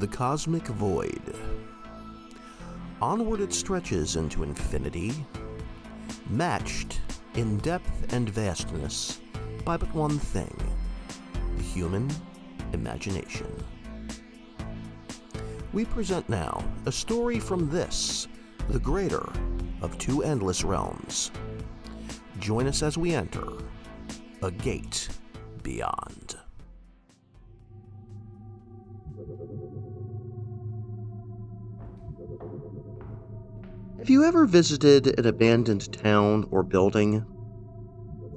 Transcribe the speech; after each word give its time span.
The 0.00 0.08
Cosmic 0.08 0.66
Void. 0.66 1.34
Onward 3.02 3.42
it 3.42 3.52
stretches 3.52 4.16
into 4.16 4.42
infinity, 4.42 5.12
matched 6.30 7.02
in 7.34 7.58
depth 7.58 8.10
and 8.14 8.26
vastness 8.30 9.20
by 9.62 9.76
but 9.76 9.94
one 9.94 10.18
thing 10.18 10.56
the 11.54 11.62
human 11.62 12.08
imagination. 12.72 13.46
We 15.74 15.84
present 15.84 16.26
now 16.30 16.64
a 16.86 16.92
story 16.92 17.38
from 17.38 17.68
this, 17.68 18.26
the 18.70 18.80
greater 18.80 19.30
of 19.82 19.98
two 19.98 20.22
endless 20.22 20.64
realms. 20.64 21.30
Join 22.38 22.66
us 22.66 22.82
as 22.82 22.96
we 22.96 23.12
enter 23.12 23.46
a 24.42 24.50
gate 24.50 25.10
beyond. 25.62 26.09
You 34.10 34.24
ever 34.24 34.44
visited 34.44 35.06
an 35.20 35.24
abandoned 35.24 35.92
town 35.92 36.44
or 36.50 36.64
building? 36.64 37.24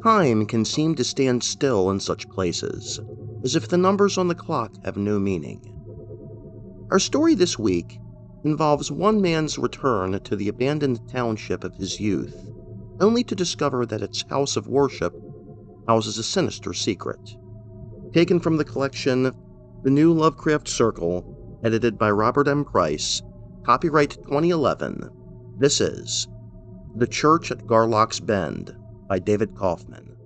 Time 0.03 0.45
can 0.45 0.63
seem 0.63 0.93
to 0.93 1.03
stand 1.03 1.43
still 1.43 1.89
in 1.89 1.99
such 1.99 2.29
places, 2.29 2.99
as 3.43 3.55
if 3.55 3.67
the 3.67 3.77
numbers 3.77 4.15
on 4.15 4.27
the 4.27 4.35
clock 4.35 4.71
have 4.85 4.97
no 4.97 5.17
meaning. 5.17 5.59
Our 6.91 6.99
story 6.99 7.33
this 7.33 7.57
week 7.57 7.99
involves 8.43 8.91
one 8.91 9.19
man's 9.19 9.57
return 9.57 10.19
to 10.19 10.35
the 10.35 10.47
abandoned 10.47 11.09
township 11.09 11.63
of 11.63 11.73
his 11.73 11.99
youth, 11.99 12.51
only 12.99 13.23
to 13.23 13.33
discover 13.33 13.83
that 13.87 14.03
its 14.03 14.23
house 14.29 14.55
of 14.55 14.67
worship 14.67 15.15
houses 15.87 16.19
a 16.19 16.23
sinister 16.23 16.73
secret. 16.73 17.35
Taken 18.13 18.39
from 18.39 18.57
the 18.57 18.65
collection 18.65 19.31
The 19.81 19.89
New 19.89 20.13
Lovecraft 20.13 20.67
Circle, 20.67 21.59
edited 21.63 21.97
by 21.97 22.11
Robert 22.11 22.47
M. 22.47 22.63
Price, 22.63 23.23
copyright 23.65 24.11
2011. 24.25 25.09
This 25.55 25.79
is 25.79 26.27
The 26.95 27.05
Church 27.05 27.51
at 27.51 27.67
Garlock's 27.67 28.19
Bend 28.19 28.75
by 29.07 29.19
David 29.19 29.55
Kaufman. 29.55 30.17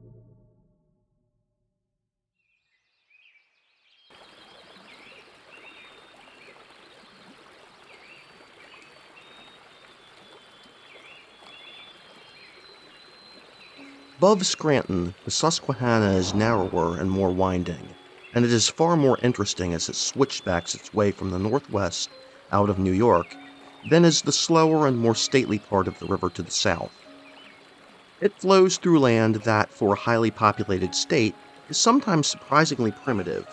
Above 14.18 14.46
Scranton, 14.46 15.14
the 15.26 15.32
Susquehanna 15.32 16.14
is 16.14 16.34
narrower 16.34 16.98
and 16.98 17.12
more 17.12 17.32
winding, 17.32 17.94
and 18.34 18.46
it 18.46 18.52
is 18.52 18.70
far 18.70 18.96
more 18.96 19.20
interesting 19.22 19.74
as 19.74 19.90
it 19.90 19.96
switchbacks 19.96 20.74
its 20.74 20.94
way 20.94 21.12
from 21.12 21.32
the 21.32 21.38
northwest 21.38 22.10
out 22.54 22.70
of 22.70 22.80
New 22.80 22.94
York 22.94 23.36
than 23.90 24.06
is 24.06 24.22
the 24.22 24.32
slower 24.32 24.86
and 24.88 24.98
more 24.98 25.16
stately 25.16 25.60
part 25.60 25.88
of 25.88 25.98
the 26.00 26.06
river 26.06 26.30
to 26.30 26.44
the 26.44 26.52
south. 26.52 26.92
It 28.20 28.40
flows 28.40 28.78
through 28.78 29.00
land 29.00 29.36
that, 29.36 29.72
for 29.72 29.94
a 29.94 29.98
highly 29.98 30.32
populated 30.32 30.96
state, 30.96 31.36
is 31.70 31.78
sometimes 31.78 32.28
surprisingly 32.28 32.92
primitive, 32.92 33.46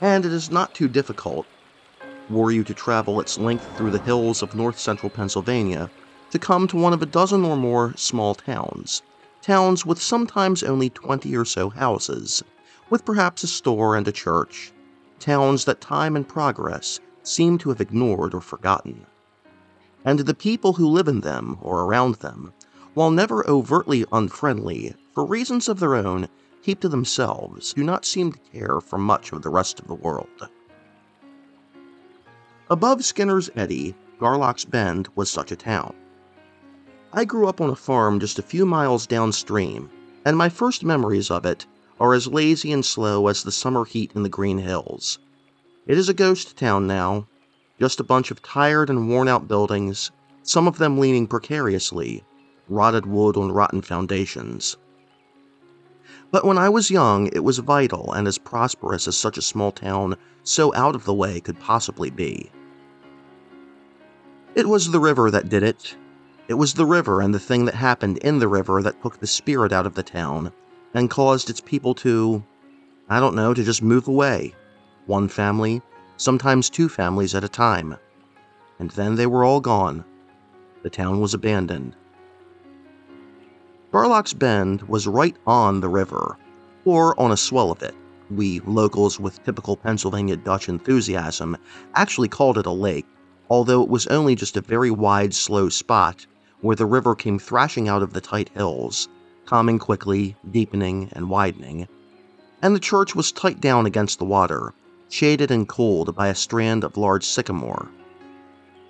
and 0.00 0.24
it 0.24 0.32
is 0.32 0.50
not 0.50 0.74
too 0.74 0.88
difficult, 0.88 1.46
were 2.30 2.50
you 2.50 2.62
to 2.64 2.74
travel 2.74 3.20
its 3.20 3.38
length 3.38 3.66
through 3.76 3.90
the 3.90 3.98
hills 3.98 4.42
of 4.42 4.54
north 4.54 4.78
central 4.78 5.10
Pennsylvania, 5.10 5.90
to 6.30 6.38
come 6.38 6.68
to 6.68 6.76
one 6.76 6.92
of 6.92 7.02
a 7.02 7.06
dozen 7.06 7.44
or 7.44 7.56
more 7.56 7.94
small 7.96 8.34
towns, 8.34 9.02
towns 9.40 9.86
with 9.86 10.00
sometimes 10.00 10.62
only 10.62 10.90
20 10.90 11.34
or 11.34 11.44
so 11.44 11.70
houses, 11.70 12.44
with 12.90 13.04
perhaps 13.04 13.42
a 13.42 13.46
store 13.46 13.96
and 13.96 14.06
a 14.06 14.12
church, 14.12 14.72
towns 15.18 15.64
that 15.64 15.80
time 15.80 16.16
and 16.16 16.28
progress 16.28 17.00
seem 17.22 17.56
to 17.58 17.70
have 17.70 17.80
ignored 17.80 18.34
or 18.34 18.40
forgotten. 18.40 19.06
And 20.08 20.20
the 20.20 20.32
people 20.32 20.72
who 20.72 20.88
live 20.88 21.06
in 21.06 21.20
them 21.20 21.58
or 21.60 21.82
around 21.82 22.14
them 22.14 22.54
while 22.94 23.10
never 23.10 23.46
overtly 23.46 24.06
unfriendly, 24.10 24.94
for 25.12 25.22
reasons 25.22 25.68
of 25.68 25.80
their 25.80 25.96
own, 25.96 26.28
keep 26.62 26.80
to 26.80 26.88
themselves, 26.88 27.74
do 27.74 27.84
not 27.84 28.06
seem 28.06 28.32
to 28.32 28.38
care 28.50 28.80
for 28.80 28.96
much 28.96 29.32
of 29.32 29.42
the 29.42 29.50
rest 29.50 29.78
of 29.78 29.86
the 29.86 29.94
world. 29.94 30.48
Above 32.70 33.04
Skinner's 33.04 33.50
Eddy, 33.54 33.94
Garlock's 34.18 34.64
Bend 34.64 35.08
was 35.14 35.28
such 35.28 35.52
a 35.52 35.56
town. 35.56 35.94
I 37.12 37.26
grew 37.26 37.46
up 37.46 37.60
on 37.60 37.68
a 37.68 37.76
farm 37.76 38.18
just 38.18 38.38
a 38.38 38.42
few 38.42 38.64
miles 38.64 39.06
downstream, 39.06 39.90
and 40.24 40.38
my 40.38 40.48
first 40.48 40.82
memories 40.82 41.30
of 41.30 41.44
it 41.44 41.66
are 42.00 42.14
as 42.14 42.26
lazy 42.26 42.72
and 42.72 42.82
slow 42.82 43.26
as 43.26 43.42
the 43.42 43.52
summer 43.52 43.84
heat 43.84 44.12
in 44.14 44.22
the 44.22 44.30
green 44.30 44.56
hills. 44.56 45.18
It 45.86 45.98
is 45.98 46.08
a 46.08 46.14
ghost 46.14 46.56
town 46.56 46.86
now, 46.86 47.26
just 47.78 48.00
a 48.00 48.04
bunch 48.04 48.30
of 48.30 48.42
tired 48.42 48.90
and 48.90 49.08
worn 49.08 49.28
out 49.28 49.48
buildings, 49.48 50.10
some 50.42 50.66
of 50.66 50.78
them 50.78 50.98
leaning 50.98 51.26
precariously 51.26 52.24
rotted 52.68 53.06
wood 53.06 53.36
on 53.36 53.52
rotten 53.52 53.82
foundations. 53.82 54.76
But 56.30 56.44
when 56.44 56.58
I 56.58 56.68
was 56.68 56.90
young, 56.90 57.28
it 57.28 57.42
was 57.42 57.58
vital 57.58 58.12
and 58.12 58.28
as 58.28 58.36
prosperous 58.36 59.08
as 59.08 59.16
such 59.16 59.38
a 59.38 59.42
small 59.42 59.72
town 59.72 60.16
so 60.42 60.74
out 60.74 60.94
of 60.94 61.04
the 61.04 61.14
way 61.14 61.40
could 61.40 61.58
possibly 61.58 62.10
be. 62.10 62.50
It 64.54 64.68
was 64.68 64.90
the 64.90 65.00
river 65.00 65.30
that 65.30 65.48
did 65.48 65.62
it. 65.62 65.96
It 66.48 66.54
was 66.54 66.74
the 66.74 66.86
river 66.86 67.20
and 67.20 67.34
the 67.34 67.38
thing 67.38 67.64
that 67.66 67.74
happened 67.74 68.18
in 68.18 68.38
the 68.38 68.48
river 68.48 68.82
that 68.82 69.00
took 69.02 69.20
the 69.20 69.26
spirit 69.26 69.72
out 69.72 69.86
of 69.86 69.94
the 69.94 70.02
town 70.02 70.52
and 70.94 71.10
caused 71.10 71.48
its 71.50 71.60
people 71.60 71.94
to, 71.94 72.42
I 73.08 73.20
don't 73.20 73.34
know, 73.34 73.54
to 73.54 73.62
just 73.62 73.82
move 73.82 74.08
away. 74.08 74.54
One 75.06 75.28
family, 75.28 75.80
sometimes 76.18 76.68
two 76.68 76.88
families 76.88 77.34
at 77.34 77.44
a 77.44 77.48
time. 77.48 77.96
And 78.78 78.90
then 78.90 79.14
they 79.14 79.26
were 79.26 79.44
all 79.44 79.60
gone. 79.60 80.04
The 80.82 80.90
town 80.90 81.20
was 81.20 81.32
abandoned. 81.32 81.96
Garlock's 83.90 84.34
Bend 84.34 84.82
was 84.82 85.06
right 85.06 85.36
on 85.46 85.80
the 85.80 85.88
river, 85.88 86.36
or 86.84 87.18
on 87.18 87.32
a 87.32 87.36
swell 87.36 87.70
of 87.70 87.82
it. 87.82 87.94
We 88.30 88.60
locals 88.60 89.18
with 89.18 89.42
typical 89.44 89.76
Pennsylvania 89.76 90.36
Dutch 90.36 90.68
enthusiasm 90.68 91.56
actually 91.94 92.28
called 92.28 92.58
it 92.58 92.66
a 92.66 92.70
lake, 92.70 93.06
although 93.48 93.82
it 93.82 93.88
was 93.88 94.06
only 94.08 94.34
just 94.34 94.58
a 94.58 94.60
very 94.60 94.90
wide, 94.90 95.32
slow 95.32 95.70
spot 95.70 96.26
where 96.60 96.76
the 96.76 96.84
river 96.84 97.14
came 97.14 97.38
thrashing 97.38 97.88
out 97.88 98.02
of 98.02 98.12
the 98.12 98.20
tight 98.20 98.50
hills, 98.50 99.08
calming 99.46 99.78
quickly, 99.78 100.36
deepening, 100.50 101.08
and 101.12 101.30
widening. 101.30 101.88
And 102.60 102.74
the 102.74 102.80
church 102.80 103.14
was 103.14 103.32
tight 103.32 103.60
down 103.60 103.86
against 103.86 104.18
the 104.18 104.24
water, 104.24 104.74
shaded 105.08 105.50
and 105.50 105.68
cooled 105.68 106.14
by 106.14 106.28
a 106.28 106.34
strand 106.34 106.84
of 106.84 106.96
large 106.96 107.24
sycamore. 107.24 107.88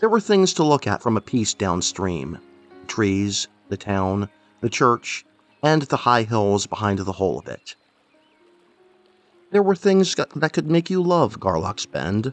There 0.01 0.09
were 0.09 0.21
things 0.21 0.53
to 0.55 0.65
look 0.65 0.87
at 0.87 1.03
from 1.03 1.17
a 1.17 1.21
piece 1.21 1.55
downstream 1.55 2.39
trees, 2.87 3.49
the 3.69 3.77
town, 3.77 4.29
the 4.61 4.71
church, 4.71 5.25
and 5.63 5.83
the 5.83 5.97
high 5.97 6.23
hills 6.23 6.67
behind 6.67 6.99
the 6.99 7.13
whole 7.13 7.39
of 7.39 7.47
it. 7.47 7.77
There 9.51 9.63
were 9.63 9.77
things 9.77 10.15
that 10.15 10.53
could 10.53 10.71
make 10.71 10.91
you 10.91 11.03
love 11.03 11.41
Garlock's 11.41 11.87
Bend. 11.87 12.33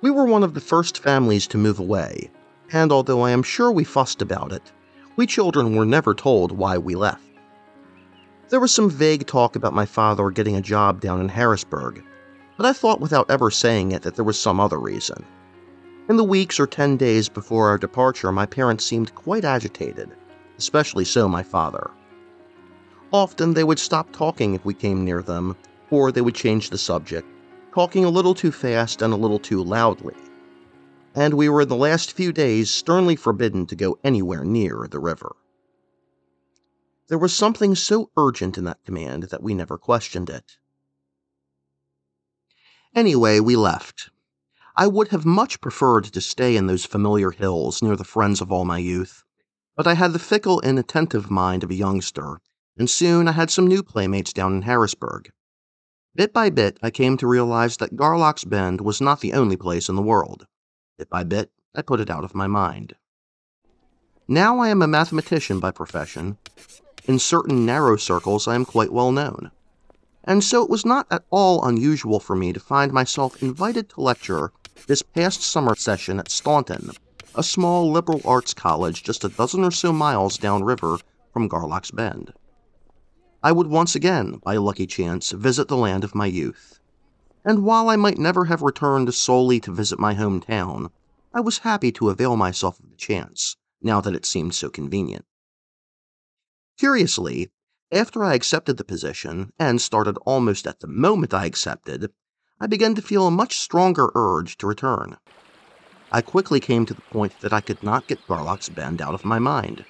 We 0.00 0.10
were 0.10 0.26
one 0.26 0.42
of 0.42 0.54
the 0.54 0.60
first 0.60 0.98
families 0.98 1.46
to 1.48 1.58
move 1.58 1.78
away, 1.78 2.30
and 2.72 2.92
although 2.92 3.22
I 3.22 3.30
am 3.30 3.42
sure 3.42 3.72
we 3.72 3.84
fussed 3.84 4.20
about 4.20 4.52
it, 4.52 4.72
we 5.16 5.26
children 5.26 5.74
were 5.74 5.86
never 5.86 6.14
told 6.14 6.52
why 6.52 6.78
we 6.78 6.94
left. 6.94 7.22
There 8.54 8.60
was 8.60 8.70
some 8.70 8.88
vague 8.88 9.26
talk 9.26 9.56
about 9.56 9.72
my 9.72 9.84
father 9.84 10.30
getting 10.30 10.54
a 10.54 10.60
job 10.60 11.00
down 11.00 11.20
in 11.20 11.28
Harrisburg, 11.28 12.04
but 12.56 12.64
I 12.64 12.72
thought 12.72 13.00
without 13.00 13.28
ever 13.28 13.50
saying 13.50 13.90
it 13.90 14.02
that 14.02 14.14
there 14.14 14.24
was 14.24 14.38
some 14.38 14.60
other 14.60 14.78
reason. 14.78 15.24
In 16.08 16.16
the 16.16 16.22
weeks 16.22 16.60
or 16.60 16.66
ten 16.68 16.96
days 16.96 17.28
before 17.28 17.66
our 17.66 17.78
departure, 17.78 18.30
my 18.30 18.46
parents 18.46 18.84
seemed 18.84 19.12
quite 19.16 19.44
agitated, 19.44 20.10
especially 20.56 21.04
so 21.04 21.26
my 21.26 21.42
father. 21.42 21.90
Often 23.12 23.54
they 23.54 23.64
would 23.64 23.80
stop 23.80 24.12
talking 24.12 24.54
if 24.54 24.64
we 24.64 24.72
came 24.72 25.04
near 25.04 25.20
them, 25.20 25.56
or 25.90 26.12
they 26.12 26.20
would 26.20 26.36
change 26.36 26.70
the 26.70 26.78
subject, 26.78 27.26
talking 27.74 28.04
a 28.04 28.08
little 28.08 28.36
too 28.36 28.52
fast 28.52 29.02
and 29.02 29.12
a 29.12 29.16
little 29.16 29.40
too 29.40 29.64
loudly. 29.64 30.14
And 31.16 31.34
we 31.34 31.48
were 31.48 31.62
in 31.62 31.68
the 31.68 31.74
last 31.74 32.12
few 32.12 32.32
days 32.32 32.70
sternly 32.70 33.16
forbidden 33.16 33.66
to 33.66 33.74
go 33.74 33.98
anywhere 34.04 34.44
near 34.44 34.86
the 34.88 35.00
river. 35.00 35.34
There 37.08 37.18
was 37.18 37.36
something 37.36 37.74
so 37.74 38.10
urgent 38.16 38.56
in 38.56 38.64
that 38.64 38.84
command 38.84 39.24
that 39.24 39.42
we 39.42 39.54
never 39.54 39.76
questioned 39.78 40.30
it. 40.30 40.56
Anyway, 42.94 43.40
we 43.40 43.56
left, 43.56 44.10
I 44.76 44.88
would 44.88 45.08
have 45.08 45.24
much 45.24 45.60
preferred 45.60 46.04
to 46.04 46.20
stay 46.20 46.56
in 46.56 46.66
those 46.66 46.84
familiar 46.84 47.30
hills 47.30 47.80
near 47.80 47.94
the 47.94 48.02
friends 48.02 48.40
of 48.40 48.50
all 48.50 48.64
my 48.64 48.78
youth, 48.78 49.22
but 49.76 49.86
I 49.86 49.94
had 49.94 50.12
the 50.12 50.18
fickle, 50.18 50.58
inattentive 50.60 51.30
mind 51.30 51.62
of 51.62 51.70
a 51.70 51.74
youngster, 51.74 52.40
and 52.76 52.90
soon 52.90 53.28
I 53.28 53.32
had 53.32 53.52
some 53.52 53.68
new 53.68 53.84
playmates 53.84 54.32
down 54.32 54.52
in 54.52 54.62
Harrisburg. 54.62 55.30
Bit 56.16 56.32
by 56.32 56.50
bit, 56.50 56.78
I 56.82 56.90
came 56.90 57.16
to 57.18 57.26
realize 57.28 57.76
that 57.76 57.94
Garlock's 57.94 58.42
Bend 58.42 58.80
was 58.80 59.00
not 59.00 59.20
the 59.20 59.32
only 59.32 59.56
place 59.56 59.88
in 59.88 59.94
the 59.94 60.02
world. 60.02 60.48
Bit 60.98 61.08
by 61.08 61.22
bit, 61.22 61.52
I 61.72 61.82
put 61.82 62.00
it 62.00 62.10
out 62.10 62.24
of 62.24 62.34
my 62.34 62.48
mind. 62.48 62.96
Now 64.26 64.58
I 64.58 64.70
am 64.70 64.82
a 64.82 64.88
mathematician 64.88 65.60
by 65.60 65.70
profession. 65.70 66.36
In 67.06 67.18
certain 67.18 67.66
narrow 67.66 67.96
circles, 67.96 68.48
I 68.48 68.54
am 68.54 68.64
quite 68.64 68.92
well 68.92 69.12
known. 69.12 69.50
and 70.24 70.42
so 70.42 70.62
it 70.62 70.70
was 70.70 70.86
not 70.86 71.06
at 71.10 71.24
all 71.30 71.62
unusual 71.64 72.18
for 72.18 72.34
me 72.34 72.52
to 72.52 72.58
find 72.60 72.92
myself 72.92 73.42
invited 73.42 73.90
to 73.90 74.00
lecture 74.00 74.52
this 74.86 75.02
past 75.02 75.42
summer 75.42 75.74
session 75.74 76.18
at 76.18 76.30
Staunton, 76.30 76.92
a 77.34 77.42
small 77.42 77.90
liberal 77.90 78.22
arts 78.24 78.54
college 78.54 79.02
just 79.02 79.22
a 79.24 79.28
dozen 79.28 79.64
or 79.64 79.70
so 79.70 79.92
miles 79.92 80.38
downriver 80.38 80.98
from 81.30 81.48
Garlock's 81.48 81.90
Bend. 81.90 82.32
I 83.42 83.52
would 83.52 83.66
once 83.66 83.94
again, 83.94 84.40
by 84.42 84.56
lucky 84.56 84.86
chance, 84.86 85.32
visit 85.32 85.68
the 85.68 85.76
land 85.76 86.04
of 86.04 86.14
my 86.14 86.26
youth. 86.26 86.80
And 87.44 87.64
while 87.64 87.90
I 87.90 87.96
might 87.96 88.16
never 88.16 88.46
have 88.46 88.62
returned 88.62 89.12
solely 89.12 89.60
to 89.60 89.74
visit 89.74 89.98
my 89.98 90.14
hometown, 90.14 90.90
I 91.34 91.40
was 91.40 91.58
happy 91.58 91.92
to 91.92 92.08
avail 92.08 92.36
myself 92.36 92.80
of 92.80 92.88
the 92.88 92.96
chance, 92.96 93.56
now 93.82 94.00
that 94.00 94.14
it 94.14 94.24
seemed 94.24 94.54
so 94.54 94.70
convenient. 94.70 95.26
Curiously, 96.76 97.50
after 97.92 98.24
I 98.24 98.34
accepted 98.34 98.76
the 98.76 98.84
position, 98.84 99.52
and 99.58 99.80
started 99.80 100.16
almost 100.26 100.66
at 100.66 100.80
the 100.80 100.88
moment 100.88 101.32
I 101.32 101.44
accepted, 101.44 102.10
I 102.60 102.66
began 102.66 102.94
to 102.96 103.02
feel 103.02 103.26
a 103.26 103.30
much 103.30 103.58
stronger 103.58 104.10
urge 104.14 104.56
to 104.58 104.66
return. 104.66 105.16
I 106.10 106.20
quickly 106.20 106.58
came 106.60 106.84
to 106.86 106.94
the 106.94 107.00
point 107.02 107.40
that 107.40 107.52
I 107.52 107.60
could 107.60 107.82
not 107.82 108.06
get 108.08 108.26
Garlock's 108.26 108.68
Bend 108.68 109.00
out 109.00 109.14
of 109.14 109.24
my 109.24 109.38
mind. 109.38 109.84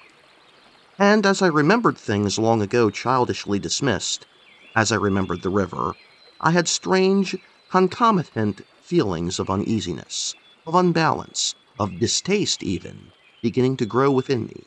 And 0.99 1.25
as 1.25 1.41
I 1.41 1.47
remembered 1.47 1.97
things 1.97 2.37
long 2.37 2.61
ago 2.61 2.89
childishly 2.89 3.59
dismissed, 3.59 4.25
as 4.75 4.91
I 4.91 4.95
remembered 4.95 5.41
the 5.41 5.49
river, 5.49 5.95
I 6.39 6.51
had 6.51 6.67
strange, 6.67 7.35
concomitant 7.69 8.61
feelings 8.81 9.39
of 9.39 9.49
uneasiness, 9.49 10.35
of 10.67 10.75
unbalance, 10.75 11.55
of 11.79 11.99
distaste 11.99 12.61
even, 12.61 13.11
beginning 13.41 13.77
to 13.77 13.85
grow 13.85 14.11
within 14.11 14.45
me. 14.45 14.63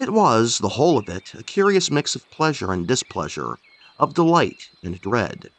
It 0.00 0.12
was, 0.12 0.58
the 0.58 0.68
whole 0.68 0.96
of 0.96 1.08
it, 1.08 1.34
a 1.34 1.42
curious 1.42 1.90
mix 1.90 2.14
of 2.14 2.30
pleasure 2.30 2.70
and 2.72 2.86
displeasure, 2.86 3.58
of 3.98 4.14
delight 4.14 4.70
and 4.80 5.00
dread, 5.00 5.50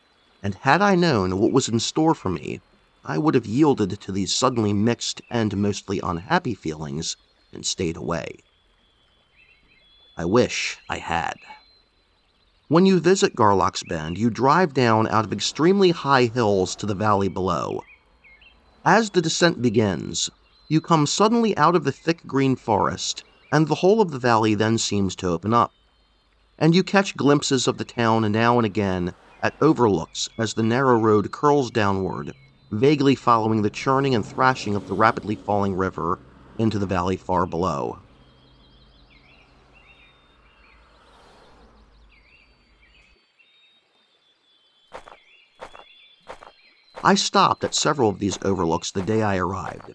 and 0.41 0.55
had 0.55 0.81
I 0.81 0.95
known 0.95 1.37
what 1.39 1.51
was 1.51 1.67
in 1.67 1.81
store 1.81 2.15
for 2.15 2.29
me, 2.29 2.61
I 3.03 3.17
would 3.17 3.35
have 3.35 3.45
yielded 3.45 3.99
to 3.99 4.11
these 4.13 4.33
suddenly 4.33 4.71
mixed 4.71 5.21
and 5.29 5.57
mostly 5.57 5.99
unhappy 5.99 6.55
feelings 6.55 7.17
and 7.51 7.65
stayed 7.65 7.97
away. 7.97 8.37
I 10.15 10.23
wish 10.23 10.77
I 10.87 10.99
had. 10.99 11.39
When 12.69 12.85
you 12.85 13.01
visit 13.01 13.35
Garlock's 13.35 13.83
Bend, 13.83 14.17
you 14.17 14.29
drive 14.29 14.73
down 14.73 15.05
out 15.09 15.25
of 15.25 15.33
extremely 15.33 15.91
high 15.91 16.25
hills 16.27 16.77
to 16.77 16.85
the 16.85 16.95
valley 16.95 17.27
below. 17.27 17.81
As 18.85 19.09
the 19.09 19.21
descent 19.21 19.61
begins, 19.61 20.29
you 20.69 20.79
come 20.79 21.07
suddenly 21.07 21.57
out 21.57 21.75
of 21.75 21.83
the 21.83 21.91
thick 21.91 22.25
green 22.25 22.55
forest 22.55 23.25
and 23.51 23.67
the 23.67 23.75
whole 23.75 24.01
of 24.01 24.11
the 24.11 24.19
valley 24.19 24.55
then 24.55 24.77
seems 24.77 25.15
to 25.17 25.27
open 25.27 25.53
up. 25.53 25.73
And 26.57 26.75
you 26.75 26.83
catch 26.83 27.15
glimpses 27.17 27.67
of 27.67 27.77
the 27.77 27.85
town 27.85 28.29
now 28.31 28.57
and 28.57 28.65
again 28.65 29.15
at 29.41 29.55
overlooks 29.61 30.29
as 30.37 30.53
the 30.53 30.63
narrow 30.63 30.97
road 30.97 31.31
curls 31.31 31.71
downward, 31.71 32.33
vaguely 32.71 33.15
following 33.15 33.61
the 33.61 33.69
churning 33.69 34.13
and 34.13 34.25
thrashing 34.25 34.75
of 34.75 34.85
the 34.85 34.93
rapidly 34.93 35.35
falling 35.35 35.75
river 35.75 36.21
into 36.57 36.77
the 36.77 36.85
valley 36.85 37.15
far 37.17 37.45
below. 37.45 37.99
I 47.01 47.15
stopped 47.15 47.63
at 47.63 47.73
several 47.73 48.09
of 48.09 48.19
these 48.19 48.37
overlooks 48.41 48.91
the 48.91 49.01
day 49.01 49.21
I 49.21 49.37
arrived, 49.37 49.93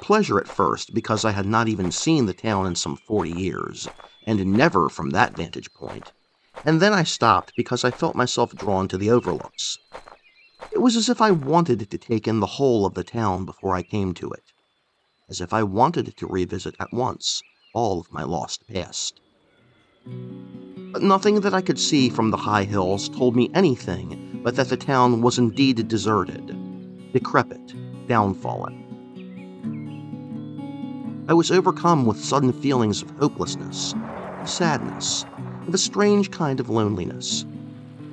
pleasure 0.00 0.38
at 0.38 0.48
first 0.48 0.94
because 0.94 1.24
I 1.24 1.32
had 1.32 1.46
not 1.46 1.68
even 1.68 1.90
seen 1.90 2.26
the 2.26 2.34
town 2.34 2.66
in 2.66 2.74
some 2.74 2.96
forty 2.96 3.32
years, 3.32 3.88
and 4.26 4.56
never 4.56 4.88
from 4.88 5.10
that 5.10 5.36
vantage 5.36 5.72
point, 5.72 6.12
and 6.64 6.80
then 6.80 6.92
I 6.92 7.04
stopped 7.04 7.54
because 7.56 7.84
I 7.84 7.90
felt 7.90 8.16
myself 8.16 8.56
drawn 8.56 8.88
to 8.88 8.98
the 8.98 9.10
overlooks. 9.10 9.78
It 10.72 10.80
was 10.82 10.96
as 10.96 11.08
if 11.08 11.20
I 11.20 11.30
wanted 11.30 11.90
to 11.90 11.98
take 11.98 12.28
in 12.28 12.40
the 12.40 12.46
whole 12.46 12.84
of 12.84 12.94
the 12.94 13.04
town 13.04 13.44
before 13.44 13.74
I 13.74 13.82
came 13.82 14.12
to 14.14 14.30
it, 14.30 14.52
as 15.28 15.40
if 15.40 15.52
I 15.52 15.62
wanted 15.62 16.16
to 16.16 16.26
revisit 16.26 16.76
at 16.78 16.92
once 16.92 17.42
all 17.72 18.00
of 18.00 18.12
my 18.12 18.22
lost 18.22 18.66
past. 18.68 19.20
But 20.04 21.02
nothing 21.02 21.40
that 21.40 21.54
I 21.54 21.60
could 21.60 21.78
see 21.78 22.08
from 22.08 22.30
the 22.30 22.36
high 22.36 22.64
hills 22.64 23.08
told 23.08 23.36
me 23.36 23.50
anything 23.54 24.40
but 24.42 24.56
that 24.56 24.68
the 24.68 24.76
town 24.76 25.22
was 25.22 25.38
indeed 25.38 25.88
deserted, 25.88 27.12
decrepit, 27.12 27.74
downfallen. 28.06 28.85
I 31.28 31.34
was 31.34 31.50
overcome 31.50 32.06
with 32.06 32.24
sudden 32.24 32.52
feelings 32.52 33.02
of 33.02 33.10
hopelessness, 33.18 33.96
of 34.40 34.48
sadness, 34.48 35.26
of 35.66 35.74
a 35.74 35.78
strange 35.78 36.30
kind 36.30 36.60
of 36.60 36.68
loneliness, 36.68 37.44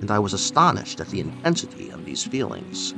and 0.01 0.09
I 0.09 0.17
was 0.17 0.33
astonished 0.33 0.99
at 0.99 1.09
the 1.09 1.19
intensity 1.19 1.91
of 1.91 2.05
these 2.05 2.23
feelings. 2.23 2.95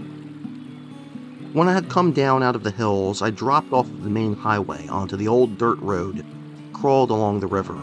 When 1.51 1.67
I 1.67 1.73
had 1.73 1.89
come 1.89 2.13
down 2.13 2.44
out 2.44 2.56
of 2.56 2.63
the 2.63 2.71
hills, 2.71 3.21
I 3.21 3.29
dropped 3.29 3.73
off 3.73 3.89
of 3.89 4.03
the 4.03 4.09
main 4.09 4.38
highway 4.38 4.88
onto 4.88 5.17
the 5.17 5.27
old 5.27 5.57
dirt 5.57 5.79
road, 5.81 6.25
crawled 6.71 7.12
along 7.12 7.41
the 7.41 7.47
river, 7.47 7.77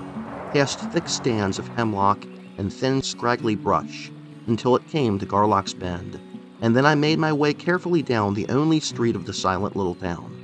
past 0.55 0.81
thick 0.91 1.11
stands 1.11 1.59
of 1.59 1.69
hemlock 1.69 2.25
and 2.57 2.73
thin, 2.73 3.03
scraggly 3.03 3.57
brush, 3.57 4.11
until 4.47 4.75
it 4.75 4.89
came 4.89 5.19
to 5.19 5.27
Garlock's 5.27 5.75
Bend, 5.75 6.19
and 6.63 6.75
then 6.75 6.87
I 6.87 6.95
made 6.95 7.19
my 7.19 7.35
way 7.35 7.53
carefully 7.53 8.03
down 8.03 8.33
the 8.33 8.49
only 8.49 8.81
street 8.81 9.17
of 9.17 9.27
the 9.27 9.35
silent 9.35 9.77
little 9.77 9.95
town. 9.95 10.42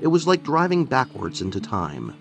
It 0.00 0.06
was 0.06 0.26
like 0.26 0.42
driving 0.42 0.86
backwards 0.86 1.42
into 1.42 1.60
time. 1.60 2.14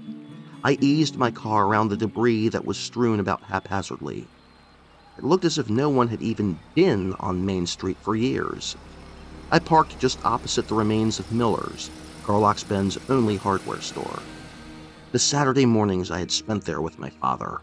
I 0.65 0.77
eased 0.81 1.17
my 1.17 1.31
car 1.31 1.65
around 1.65 1.87
the 1.87 1.97
debris 1.97 2.49
that 2.49 2.65
was 2.65 2.77
strewn 2.77 3.21
about 3.21 3.43
haphazardly. 3.43 4.27
It 5.17 5.23
looked 5.23 5.45
as 5.45 5.57
if 5.57 5.69
no 5.69 5.89
one 5.89 6.09
had 6.09 6.21
even 6.21 6.59
been 6.75 7.13
on 7.19 7.45
Main 7.45 7.65
Street 7.65 7.97
for 8.01 8.15
years. 8.15 8.75
I 9.49 9.59
parked 9.59 9.97
just 9.97 10.25
opposite 10.25 10.67
the 10.67 10.75
remains 10.75 11.19
of 11.19 11.31
Miller's, 11.31 11.89
Garlock's 12.23 12.65
Bend's 12.65 12.97
only 13.07 13.37
hardware 13.37 13.81
store. 13.81 14.21
The 15.11 15.19
Saturday 15.19 15.65
mornings 15.65 16.11
I 16.11 16.19
had 16.19 16.31
spent 16.31 16.65
there 16.65 16.81
with 16.81 16.99
my 16.99 17.09
father. 17.09 17.61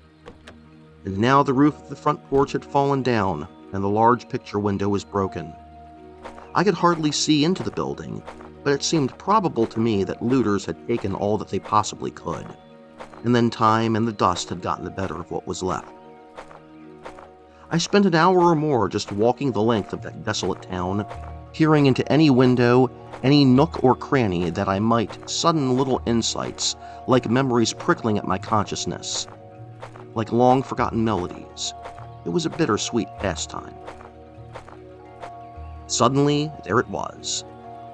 And 1.05 1.19
now 1.19 1.43
the 1.43 1.53
roof 1.53 1.77
of 1.77 1.91
the 1.91 1.97
front 1.97 2.27
porch 2.29 2.53
had 2.53 2.65
fallen 2.65 3.03
down, 3.03 3.47
and 3.73 3.85
the 3.85 3.89
large 3.89 4.29
picture 4.29 4.59
window 4.59 4.89
was 4.89 5.05
broken. 5.05 5.53
I 6.55 6.65
could 6.65 6.75
hardly 6.75 7.13
see 7.13 7.45
into 7.45 7.63
the 7.63 7.71
building, 7.71 8.23
but 8.67 8.73
it 8.73 8.83
seemed 8.83 9.17
probable 9.17 9.65
to 9.65 9.79
me 9.79 10.03
that 10.03 10.21
looters 10.21 10.65
had 10.65 10.89
taken 10.89 11.15
all 11.15 11.39
that 11.39 11.49
they 11.51 11.61
possibly 11.61 12.11
could, 12.11 12.45
and 13.23 13.33
then 13.33 13.49
time 13.49 13.95
and 13.95 14.09
the 14.09 14.13
dust 14.13 14.49
had 14.49 14.61
gotten 14.61 14.85
the 14.85 14.91
better 14.91 15.21
of 15.21 15.31
what 15.31 15.47
was 15.47 15.63
left. 15.63 15.87
I 17.71 17.79
spent 17.79 18.07
an 18.07 18.17
hour 18.17 18.37
or 18.37 18.57
more 18.57 18.89
just 18.89 19.13
walking 19.13 19.53
the 19.53 19.63
length 19.63 19.93
of 19.93 20.03
that 20.03 20.25
desolate 20.25 20.63
town, 20.63 21.07
peering 21.53 21.87
into 21.87 22.11
any 22.11 22.29
window, 22.29 22.91
any 23.23 23.45
nook 23.45 23.85
or 23.85 23.95
cranny 23.95 24.51
that 24.51 24.69
I 24.69 24.81
might, 24.81 25.31
sudden 25.31 25.77
little 25.77 26.03
insights, 26.05 26.75
like 27.07 27.31
memories 27.31 27.73
prickling 27.73 28.19
at 28.19 28.27
my 28.27 28.37
consciousness, 28.37 29.29
like 30.17 30.33
long 30.33 30.65
forgotten 30.65 31.05
melodies. 31.05 31.73
It 32.25 32.31
was 32.31 32.47
a 32.47 32.51
bittersweet 32.51 33.07
pastime. 33.21 33.77
Suddenly, 35.87 36.51
there 36.65 36.81
it 36.81 36.89
was, 36.89 37.45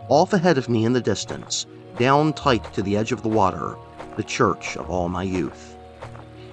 off 0.08 0.32
ahead 0.32 0.58
of 0.58 0.68
me 0.68 0.84
in 0.84 0.92
the 0.92 1.00
distance, 1.00 1.66
down 1.96 2.32
tight 2.32 2.72
to 2.74 2.82
the 2.82 2.96
edge 2.96 3.12
of 3.12 3.22
the 3.22 3.28
water, 3.28 3.76
the 4.16 4.22
church 4.22 4.76
of 4.76 4.90
all 4.90 5.08
my 5.08 5.22
youth. 5.22 5.76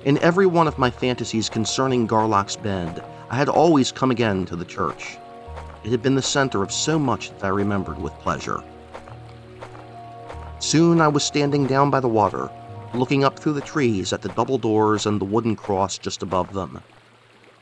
In 0.05 0.17
every 0.19 0.45
one 0.45 0.67
of 0.67 0.77
my 0.77 0.89
fantasies 0.89 1.49
concerning 1.49 2.07
Garlock's 2.07 2.55
Bend, 2.55 3.01
I 3.29 3.35
had 3.35 3.49
always 3.49 3.91
come 3.91 4.11
again 4.11 4.45
to 4.45 4.55
the 4.55 4.65
church. 4.65 5.17
It 5.83 5.91
had 5.91 6.01
been 6.01 6.15
the 6.15 6.21
center 6.21 6.63
of 6.63 6.71
so 6.71 6.97
much 6.97 7.31
that 7.31 7.43
I 7.43 7.49
remembered 7.49 7.99
with 7.99 8.13
pleasure. 8.19 8.63
Soon 10.59 10.99
I 11.01 11.07
was 11.07 11.23
standing 11.23 11.67
down 11.67 11.89
by 11.89 11.99
the 11.99 12.07
water, 12.07 12.49
looking 12.93 13.23
up 13.23 13.39
through 13.39 13.53
the 13.53 13.61
trees 13.61 14.13
at 14.13 14.21
the 14.21 14.29
double 14.29 14.57
doors 14.57 15.05
and 15.05 15.19
the 15.19 15.25
wooden 15.25 15.55
cross 15.55 15.97
just 15.97 16.23
above 16.23 16.53
them. 16.53 16.81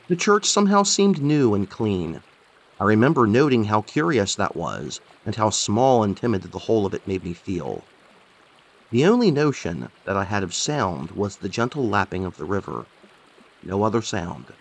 The 0.08 0.16
church 0.16 0.46
somehow 0.46 0.82
seemed 0.82 1.22
new 1.22 1.54
and 1.54 1.68
clean, 1.68 2.22
I 2.80 2.84
remember 2.84 3.26
noting 3.26 3.64
how 3.64 3.82
curious 3.82 4.36
that 4.36 4.54
was, 4.54 5.00
and 5.24 5.34
how 5.34 5.50
small 5.50 6.04
and 6.04 6.16
timid 6.16 6.42
the 6.44 6.58
whole 6.60 6.86
of 6.86 6.94
it 6.94 7.08
made 7.08 7.24
me 7.24 7.34
feel. 7.34 7.90
The 8.90 9.04
only 9.04 9.32
notion 9.32 9.88
that 10.04 10.16
I 10.16 10.22
had 10.22 10.44
of 10.44 10.54
sound 10.54 11.10
was 11.10 11.38
the 11.38 11.48
gentle 11.48 11.88
lapping 11.88 12.24
of 12.24 12.36
the 12.36 12.44
river. 12.46 12.88
No 13.60 13.82
other 13.82 14.00
sound. 14.00 14.52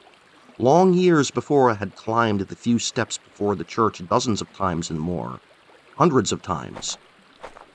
Long 0.58 0.96
years 0.96 1.30
before 1.30 1.70
I 1.70 1.76
had 1.76 1.94
climbed 1.94 2.42
the 2.42 2.56
few 2.56 2.80
steps 2.80 3.20
before 3.20 3.56
the 3.56 3.64
church 3.64 4.02
dozens 4.08 4.42
of 4.42 4.52
times 4.52 4.90
and 4.90 5.00
more, 5.00 5.44
hundreds 5.98 6.32
of 6.32 6.42
times. 6.42 6.98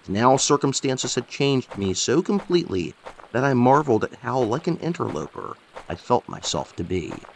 Now 0.09 0.37
circumstances 0.37 1.15
had 1.15 1.29
changed 1.29 1.77
me 1.77 1.95
so 1.95 2.21
completely 2.21 2.97
that 3.31 3.45
I 3.45 3.55
marveled 3.55 4.03
at 4.03 4.17
how 4.17 4.41
like 4.41 4.67
an 4.67 4.79
interloper 4.79 5.57
I 5.89 5.95
felt 5.95 6.29
myself 6.29 6.73
to 6.75 6.85
be. 6.85 7.29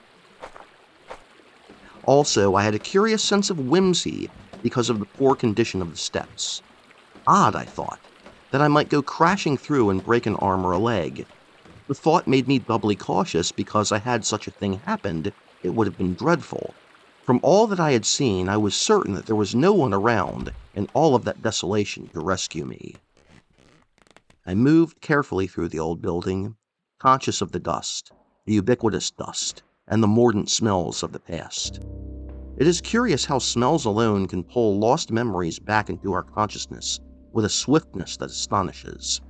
Also, 2.06 2.54
I 2.54 2.62
had 2.62 2.75
a 2.75 2.78
curious 2.78 3.22
sense 3.25 3.50
of 3.50 3.58
whimsy 3.58 4.32
because 4.62 4.88
of 4.88 5.00
the 5.00 5.06
poor 5.06 5.34
condition 5.34 5.82
of 5.82 5.90
the 5.90 5.96
steps. 5.96 6.62
Odd, 7.26 7.56
I 7.56 7.66
thought, 7.66 8.06
that 8.52 8.62
I 8.62 8.68
might 8.68 8.88
go 8.88 9.02
crashing 9.02 9.56
through 9.56 9.90
and 9.90 10.04
break 10.04 10.25
an 10.25 10.36
arm 10.36 10.64
or 10.64 10.70
a 10.70 10.78
leg. 10.78 11.26
The 11.88 11.94
thought 11.94 12.28
made 12.28 12.46
me 12.46 12.60
doubly 12.60 12.94
cautious 12.94 13.50
because 13.50 13.90
I 13.90 13.98
had 13.98 14.25
such 14.25 14.46
a 14.46 14.52
thing 14.52 14.75
happened, 14.75 15.34
it 15.62 15.70
would 15.75 15.88
have 15.88 15.96
been 15.96 16.14
dreadful. 16.14 16.78
From 17.25 17.40
all 17.42 17.66
that 17.66 17.80
I 17.80 17.90
had 17.90 18.06
seen, 18.06 18.48
I 18.48 18.56
was 18.56 18.76
certain 18.76 19.14
that 19.14 19.26
there 19.26 19.34
was 19.34 19.54
no 19.54 19.72
one 19.72 19.92
around 19.92 20.52
in 20.75 20.86
all 20.94 21.16
of 21.16 21.25
that 21.25 21.42
desolation 21.42 22.08
to 22.10 22.20
rescue 22.20 22.64
me. 22.64 23.00
I 24.44 24.54
moved 24.54 25.00
carefully 25.00 25.48
through 25.48 25.70
the 25.70 25.80
old 25.80 26.00
building, 26.00 26.56
conscious 27.00 27.40
of 27.40 27.50
the 27.50 27.58
dust, 27.58 28.12
the 28.44 28.54
ubiquitous 28.54 29.10
dust, 29.10 29.64
and 29.88 30.02
the 30.02 30.09
mordant 30.09 30.50
smells 30.50 31.02
of 31.02 31.12
the 31.12 31.21
past. 31.21 31.81
It 32.57 32.66
is 32.66 32.81
curious 32.81 33.25
how 33.25 33.38
smells 33.38 33.85
alone 33.85 34.26
can 34.26 34.43
pull 34.43 34.78
lost 34.78 35.12
memories 35.12 35.59
back 35.59 35.90
into 35.90 36.12
our 36.12 36.23
consciousness 36.23 37.00
with 37.33 37.45
a 37.45 37.50
swiftness 37.50 38.16
that 38.16 38.31
astonishes. 38.31 39.21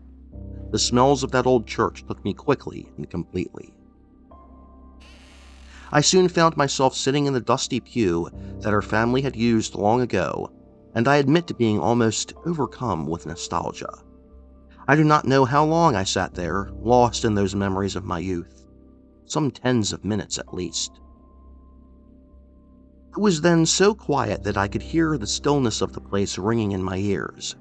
The 0.70 0.78
smells 0.78 1.22
of 1.22 1.32
that 1.32 1.46
old 1.46 1.66
church 1.66 2.04
took 2.06 2.24
me 2.24 2.32
quickly 2.32 2.88
and 2.96 3.08
completely. 3.10 3.74
I 5.92 6.00
soon 6.00 6.28
found 6.28 6.56
myself 6.56 6.94
sitting 6.94 7.26
in 7.26 7.32
the 7.32 7.40
dusty 7.40 7.80
pew 7.80 8.28
that 8.60 8.72
our 8.72 8.82
family 8.82 9.22
had 9.22 9.36
used 9.36 9.74
long 9.74 10.00
ago, 10.00 10.50
and 10.94 11.06
I 11.06 11.16
admit 11.16 11.46
to 11.48 11.54
being 11.54 11.78
almost 11.78 12.32
overcome 12.44 13.06
with 13.06 13.26
nostalgia. 13.26 13.92
I 14.88 14.96
do 14.96 15.04
not 15.04 15.26
know 15.26 15.44
how 15.44 15.64
long 15.64 15.96
I 15.96 16.04
sat 16.04 16.34
there, 16.34 16.70
lost 16.80 17.24
in 17.24 17.34
those 17.34 17.54
memories 17.54 17.96
of 17.96 18.04
my 18.04 18.18
youth. 18.18 18.55
Some 19.26 19.50
tens 19.50 19.92
of 19.92 20.04
minutes 20.04 20.38
at 20.38 20.54
least. 20.54 21.00
It 23.10 23.20
was 23.20 23.40
then 23.40 23.66
so 23.66 23.92
quiet 23.94 24.44
that 24.44 24.56
I 24.56 24.68
could 24.68 24.82
hear 24.82 25.18
the 25.18 25.26
stillness 25.26 25.80
of 25.80 25.92
the 25.92 26.00
place 26.00 26.38
ringing 26.38 26.72
in 26.72 26.82
my 26.82 26.96
ears. 26.96 27.56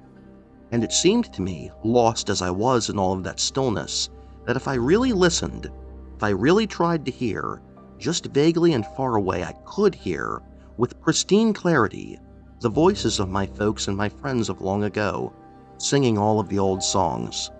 And 0.70 0.84
it 0.84 0.92
seemed 0.92 1.32
to 1.32 1.42
me, 1.42 1.70
lost 1.84 2.30
as 2.30 2.40
I 2.40 2.50
was 2.50 2.88
in 2.88 2.98
all 2.98 3.12
of 3.14 3.24
that 3.24 3.40
stillness, 3.40 4.10
that 4.44 4.56
if 4.56 4.68
I 4.68 4.74
really 4.74 5.12
listened, 5.12 5.70
if 6.16 6.22
I 6.22 6.28
really 6.28 6.66
tried 6.66 7.04
to 7.06 7.10
hear, 7.10 7.62
just 7.98 8.26
vaguely 8.26 8.72
and 8.72 8.86
far 8.96 9.16
away, 9.16 9.42
I 9.42 9.54
could 9.64 9.94
hear, 9.94 10.42
with 10.76 11.00
pristine 11.00 11.52
clarity, 11.52 12.18
the 12.60 12.68
voices 12.68 13.18
of 13.18 13.28
my 13.28 13.46
folks 13.46 13.88
and 13.88 13.96
my 13.96 14.08
friends 14.08 14.48
of 14.48 14.60
long 14.60 14.84
ago, 14.84 15.32
singing 15.78 16.16
all 16.16 16.38
of 16.38 16.48
the 16.48 16.58
old 16.58 16.82
songs. 16.82 17.50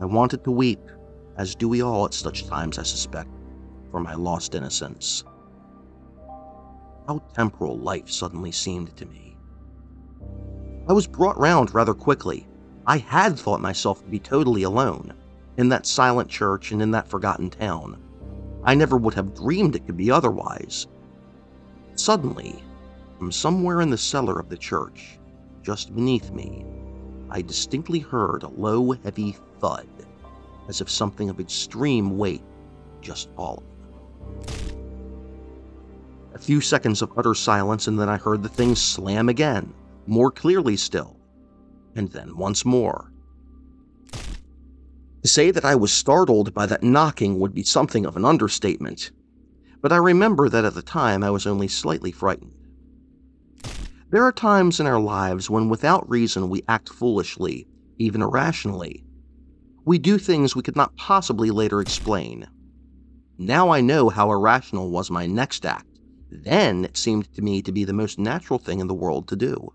I 0.00 0.06
wanted 0.06 0.42
to 0.44 0.50
weep, 0.50 0.90
as 1.36 1.54
do 1.54 1.68
we 1.68 1.82
all 1.82 2.04
at 2.04 2.14
such 2.14 2.46
times, 2.46 2.78
I 2.78 2.82
suspect, 2.82 3.30
for 3.90 4.00
my 4.00 4.14
lost 4.14 4.54
innocence. 4.54 5.24
How 7.06 7.22
temporal 7.34 7.78
life 7.78 8.10
suddenly 8.10 8.52
seemed 8.52 8.96
to 8.96 9.06
me. 9.06 9.36
I 10.88 10.92
was 10.92 11.06
brought 11.06 11.38
round 11.38 11.74
rather 11.74 11.94
quickly. 11.94 12.46
I 12.86 12.98
had 12.98 13.38
thought 13.38 13.60
myself 13.60 14.02
to 14.02 14.10
be 14.10 14.18
totally 14.18 14.62
alone, 14.62 15.12
in 15.56 15.68
that 15.70 15.86
silent 15.86 16.28
church 16.28 16.72
and 16.72 16.82
in 16.82 16.90
that 16.92 17.08
forgotten 17.08 17.50
town. 17.50 17.98
I 18.64 18.74
never 18.74 18.96
would 18.96 19.14
have 19.14 19.34
dreamed 19.34 19.76
it 19.76 19.86
could 19.86 19.96
be 19.96 20.10
otherwise. 20.10 20.86
Suddenly, 21.96 22.62
from 23.18 23.30
somewhere 23.30 23.80
in 23.80 23.90
the 23.90 23.98
cellar 23.98 24.38
of 24.38 24.48
the 24.48 24.56
church, 24.56 25.18
just 25.62 25.94
beneath 25.94 26.30
me, 26.32 26.64
I 27.30 27.42
distinctly 27.42 28.00
heard 28.00 28.42
a 28.42 28.48
low, 28.48 28.92
heavy 28.92 29.36
thud, 29.60 29.86
as 30.68 30.80
if 30.80 30.90
something 30.90 31.28
of 31.28 31.40
extreme 31.40 32.16
weight 32.16 32.42
just 33.00 33.28
fallen. 33.36 33.64
A 36.34 36.38
few 36.38 36.60
seconds 36.60 37.02
of 37.02 37.12
utter 37.16 37.34
silence, 37.34 37.86
and 37.86 37.98
then 37.98 38.08
I 38.08 38.16
heard 38.16 38.42
the 38.42 38.48
thing 38.48 38.74
slam 38.74 39.28
again, 39.28 39.72
more 40.06 40.30
clearly 40.30 40.76
still, 40.76 41.16
and 41.94 42.10
then 42.10 42.36
once 42.36 42.64
more. 42.64 43.12
To 45.22 45.28
say 45.28 45.50
that 45.50 45.64
I 45.64 45.74
was 45.74 45.92
startled 45.92 46.52
by 46.52 46.66
that 46.66 46.82
knocking 46.82 47.38
would 47.38 47.54
be 47.54 47.62
something 47.62 48.04
of 48.04 48.16
an 48.16 48.24
understatement, 48.24 49.10
but 49.80 49.92
I 49.92 49.96
remember 49.96 50.48
that 50.48 50.64
at 50.64 50.74
the 50.74 50.82
time 50.82 51.22
I 51.22 51.30
was 51.30 51.46
only 51.46 51.68
slightly 51.68 52.10
frightened. 52.10 52.52
There 54.10 54.24
are 54.24 54.32
times 54.32 54.80
in 54.80 54.86
our 54.86 55.00
lives 55.00 55.50
when, 55.50 55.68
without 55.68 56.08
reason, 56.08 56.48
we 56.48 56.62
act 56.68 56.88
foolishly, 56.88 57.66
even 57.98 58.22
irrationally. 58.22 59.03
We 59.86 59.98
do 59.98 60.16
things 60.16 60.56
we 60.56 60.62
could 60.62 60.76
not 60.76 60.96
possibly 60.96 61.50
later 61.50 61.80
explain. 61.80 62.48
Now 63.36 63.68
I 63.68 63.82
know 63.82 64.08
how 64.08 64.30
irrational 64.30 64.90
was 64.90 65.10
my 65.10 65.26
next 65.26 65.66
act, 65.66 65.98
then 66.30 66.86
it 66.86 66.96
seemed 66.96 67.30
to 67.34 67.42
me 67.42 67.60
to 67.60 67.70
be 67.70 67.84
the 67.84 67.92
most 67.92 68.18
natural 68.18 68.58
thing 68.58 68.80
in 68.80 68.86
the 68.86 68.94
world 68.94 69.28
to 69.28 69.36
do. 69.36 69.74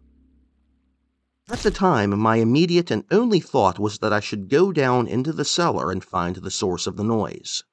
At 1.47 1.59
the 1.59 1.71
time, 1.71 2.17
my 2.17 2.37
immediate 2.37 2.89
and 2.89 3.03
only 3.11 3.39
thought 3.39 3.77
was 3.77 3.99
that 3.99 4.11
I 4.11 4.19
should 4.19 4.49
go 4.49 4.71
down 4.71 5.07
into 5.07 5.31
the 5.31 5.45
cellar 5.45 5.91
and 5.91 6.03
find 6.03 6.35
the 6.37 6.51
source 6.51 6.87
of 6.87 6.97
the 6.97 7.03
noise. 7.03 7.63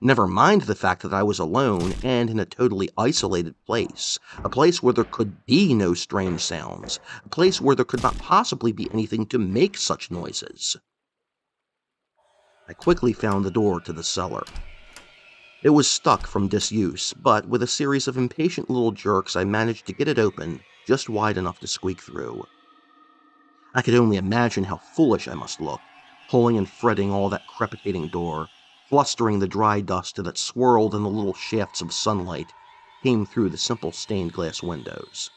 Never 0.00 0.26
mind 0.26 0.62
the 0.62 0.74
fact 0.74 1.02
that 1.02 1.14
I 1.14 1.22
was 1.22 1.38
alone 1.38 1.94
and 2.02 2.30
in 2.30 2.40
a 2.40 2.46
totally 2.46 2.88
isolated 2.96 3.54
place, 3.66 4.18
a 4.42 4.48
place 4.48 4.82
where 4.82 4.94
there 4.94 5.04
could 5.04 5.44
be 5.46 5.74
no 5.74 5.94
strange 5.94 6.40
sounds, 6.40 6.98
a 7.24 7.28
place 7.28 7.60
where 7.60 7.76
there 7.76 7.84
could 7.84 8.02
not 8.02 8.18
possibly 8.18 8.72
be 8.72 8.90
anything 8.90 9.26
to 9.26 9.38
make 9.38 9.76
such 9.76 10.10
noises. 10.10 10.76
I 12.66 12.72
quickly 12.72 13.12
found 13.12 13.44
the 13.44 13.50
door 13.50 13.80
to 13.80 13.92
the 13.92 14.02
cellar. 14.02 14.42
It 15.62 15.70
was 15.70 15.86
stuck 15.88 16.26
from 16.26 16.48
disuse, 16.48 17.12
but 17.12 17.46
with 17.46 17.62
a 17.62 17.66
series 17.66 18.08
of 18.08 18.16
impatient 18.16 18.70
little 18.70 18.92
jerks, 18.92 19.36
I 19.36 19.44
managed 19.44 19.86
to 19.86 19.92
get 19.92 20.08
it 20.08 20.18
open 20.18 20.60
just 20.86 21.08
wide 21.10 21.36
enough 21.36 21.60
to 21.60 21.66
squeak 21.66 22.00
through. 22.02 22.44
I 23.74 23.82
could 23.82 23.94
only 23.94 24.16
imagine 24.16 24.64
how 24.64 24.78
foolish 24.78 25.28
I 25.28 25.34
must 25.34 25.60
look, 25.60 25.80
pulling 26.30 26.56
and 26.56 26.68
fretting 26.68 27.10
all 27.10 27.28
that 27.30 27.46
crepitating 27.46 28.08
door, 28.08 28.48
flustering 28.88 29.40
the 29.40 29.48
dry 29.48 29.80
dust 29.80 30.22
that 30.22 30.38
swirled 30.38 30.94
in 30.94 31.02
the 31.02 31.10
little 31.10 31.34
shafts 31.34 31.82
of 31.82 31.92
sunlight 31.92 32.52
came 33.02 33.26
through 33.26 33.50
the 33.50 33.58
simple 33.58 33.92
stained 33.92 34.32
glass 34.32 34.62
windows. 34.62 35.30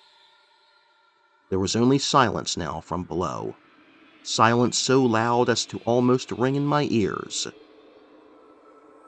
There 1.49 1.59
was 1.59 1.75
only 1.75 1.99
silence 1.99 2.55
now 2.55 2.79
from 2.81 3.03
below, 3.03 3.55
silence 4.27 4.77
so 4.77 5.01
loud 5.01 5.47
as 5.49 5.65
to 5.65 5.79
almost 5.85 6.31
ring 6.33 6.55
in 6.55 6.65
my 6.65 6.85
ears. 6.91 7.47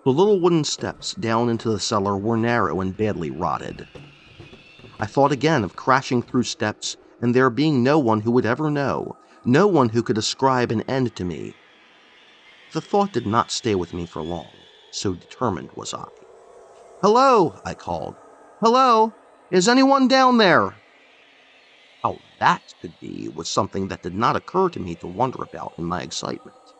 The 0.05 0.11
little 0.11 0.39
wooden 0.39 0.63
steps 0.63 1.13
down 1.13 1.49
into 1.49 1.69
the 1.69 1.79
cellar 1.79 2.15
were 2.15 2.37
narrow 2.37 2.79
and 2.79 2.95
badly 2.95 3.29
rotted. 3.29 3.85
I 4.97 5.05
thought 5.05 5.33
again 5.33 5.65
of 5.65 5.75
crashing 5.75 6.21
through 6.21 6.43
steps 6.43 6.95
and 7.21 7.35
there 7.35 7.49
being 7.49 7.83
no 7.83 7.99
one 7.99 8.21
who 8.21 8.31
would 8.31 8.45
ever 8.45 8.71
know, 8.71 9.17
no 9.43 9.67
one 9.67 9.89
who 9.89 10.03
could 10.03 10.17
ascribe 10.17 10.71
an 10.71 10.83
end 10.83 11.15
to 11.17 11.25
me. 11.25 11.53
The 12.71 12.81
thought 12.81 13.11
did 13.11 13.27
not 13.27 13.51
stay 13.51 13.75
with 13.75 13.93
me 13.93 14.05
for 14.05 14.21
long, 14.21 14.47
so 14.91 15.13
determined 15.13 15.71
was 15.75 15.93
I. 15.93 16.07
Hello, 17.01 17.59
I 17.65 17.73
called. 17.73 18.15
Hello, 18.61 19.13
is 19.51 19.67
anyone 19.67 20.07
down 20.07 20.37
there? 20.37 20.75
That 22.39 22.73
could 22.79 22.99
be 22.99 23.27
was 23.27 23.49
something 23.49 23.89
that 23.89 24.01
did 24.01 24.15
not 24.15 24.35
occur 24.37 24.69
to 24.69 24.79
me 24.79 24.95
to 24.95 25.07
wonder 25.07 25.43
about 25.43 25.73
in 25.77 25.83
my 25.83 26.01
excitement. 26.01 26.73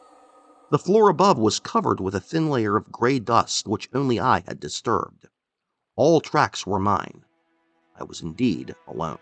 The 0.70 0.80
floor 0.80 1.10
above 1.10 1.38
was 1.38 1.60
covered 1.60 2.00
with 2.00 2.16
a 2.16 2.22
thin 2.22 2.50
layer 2.50 2.78
of 2.78 2.92
gray 2.92 3.20
dust 3.20 3.68
which 3.68 3.90
only 3.94 4.20
I 4.20 4.44
had 4.48 4.60
disturbed. 4.60 5.28
All 5.96 6.22
tracks 6.22 6.66
were 6.66 6.80
mine. 6.80 7.26
I 8.00 8.04
was 8.06 8.22
indeed 8.22 8.74
alone. 8.88 9.18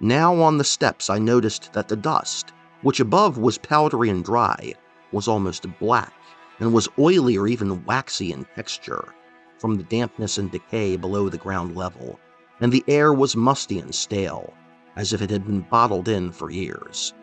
Now 0.00 0.34
on 0.40 0.56
the 0.56 0.64
steps 0.64 1.10
I 1.10 1.18
noticed 1.18 1.72
that 1.74 1.88
the 1.88 1.96
dust, 1.96 2.52
which 2.82 3.00
above 3.00 3.36
was 3.38 3.58
powdery 3.58 4.08
and 4.08 4.24
dry, 4.24 4.74
was 5.12 5.28
almost 5.28 5.66
black 5.78 6.14
and 6.60 6.72
was 6.72 6.88
oily 6.98 7.36
or 7.36 7.46
even 7.46 7.84
waxy 7.84 8.32
in 8.32 8.46
texture 8.54 9.14
from 9.58 9.74
the 9.74 9.84
dampness 9.84 10.38
and 10.38 10.50
decay 10.50 10.96
below 10.96 11.28
the 11.28 11.38
ground 11.38 11.76
level, 11.76 12.18
and 12.60 12.72
the 12.72 12.84
air 12.88 13.12
was 13.12 13.36
musty 13.36 13.78
and 13.78 13.94
stale, 13.94 14.52
as 14.96 15.12
if 15.12 15.20
it 15.20 15.30
had 15.30 15.46
been 15.46 15.60
bottled 15.60 16.08
in 16.08 16.32
for 16.32 16.50
years. 16.50 17.14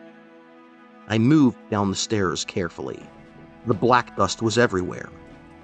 I 1.08 1.18
moved 1.18 1.58
down 1.70 1.90
the 1.90 1.96
stairs 1.96 2.46
carefully. 2.46 3.02
The 3.66 3.74
black 3.74 4.16
dust 4.16 4.42
was 4.42 4.58
everywhere. 4.58 5.10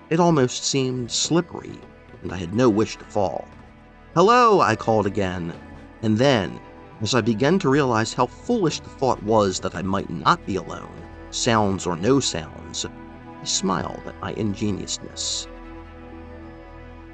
It 0.10 0.20
almost 0.20 0.64
seemed 0.66 1.12
slippery, 1.12 1.80
and 2.24 2.32
I 2.32 2.38
had 2.38 2.54
no 2.54 2.70
wish 2.70 2.98
to 2.98 3.06
fall. 3.06 3.48
Hello, 4.16 4.60
I 4.60 4.76
called 4.76 5.06
again. 5.06 5.54
And 6.02 6.18
then, 6.18 6.60
as 7.02 7.14
I 7.14 7.22
began 7.22 7.60
to 7.60 7.70
realize 7.70 8.14
how 8.14 8.26
foolish 8.26 8.80
the 8.80 8.90
thought 8.90 9.22
was 9.24 9.60
that 9.60 9.76
I 9.76 9.82
might 9.82 10.10
not 10.10 10.46
be 10.46 10.56
alone, 10.56 10.92
sounds 11.30 11.86
or 11.86 11.96
no 11.96 12.20
sounds, 12.20 12.86
I 12.86 13.44
smiled 13.44 14.02
at 14.06 14.20
my 14.20 14.34
ingenuousness. 14.34 15.48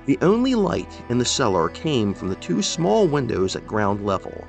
The 0.05 0.19
only 0.21 0.53
light 0.53 1.01
in 1.09 1.17
the 1.17 1.25
cellar 1.25 1.69
came 1.69 2.13
from 2.13 2.29
the 2.29 2.35
two 2.35 2.61
small 2.61 3.07
windows 3.07 3.55
at 3.55 3.65
ground 3.65 4.05
level. 4.05 4.45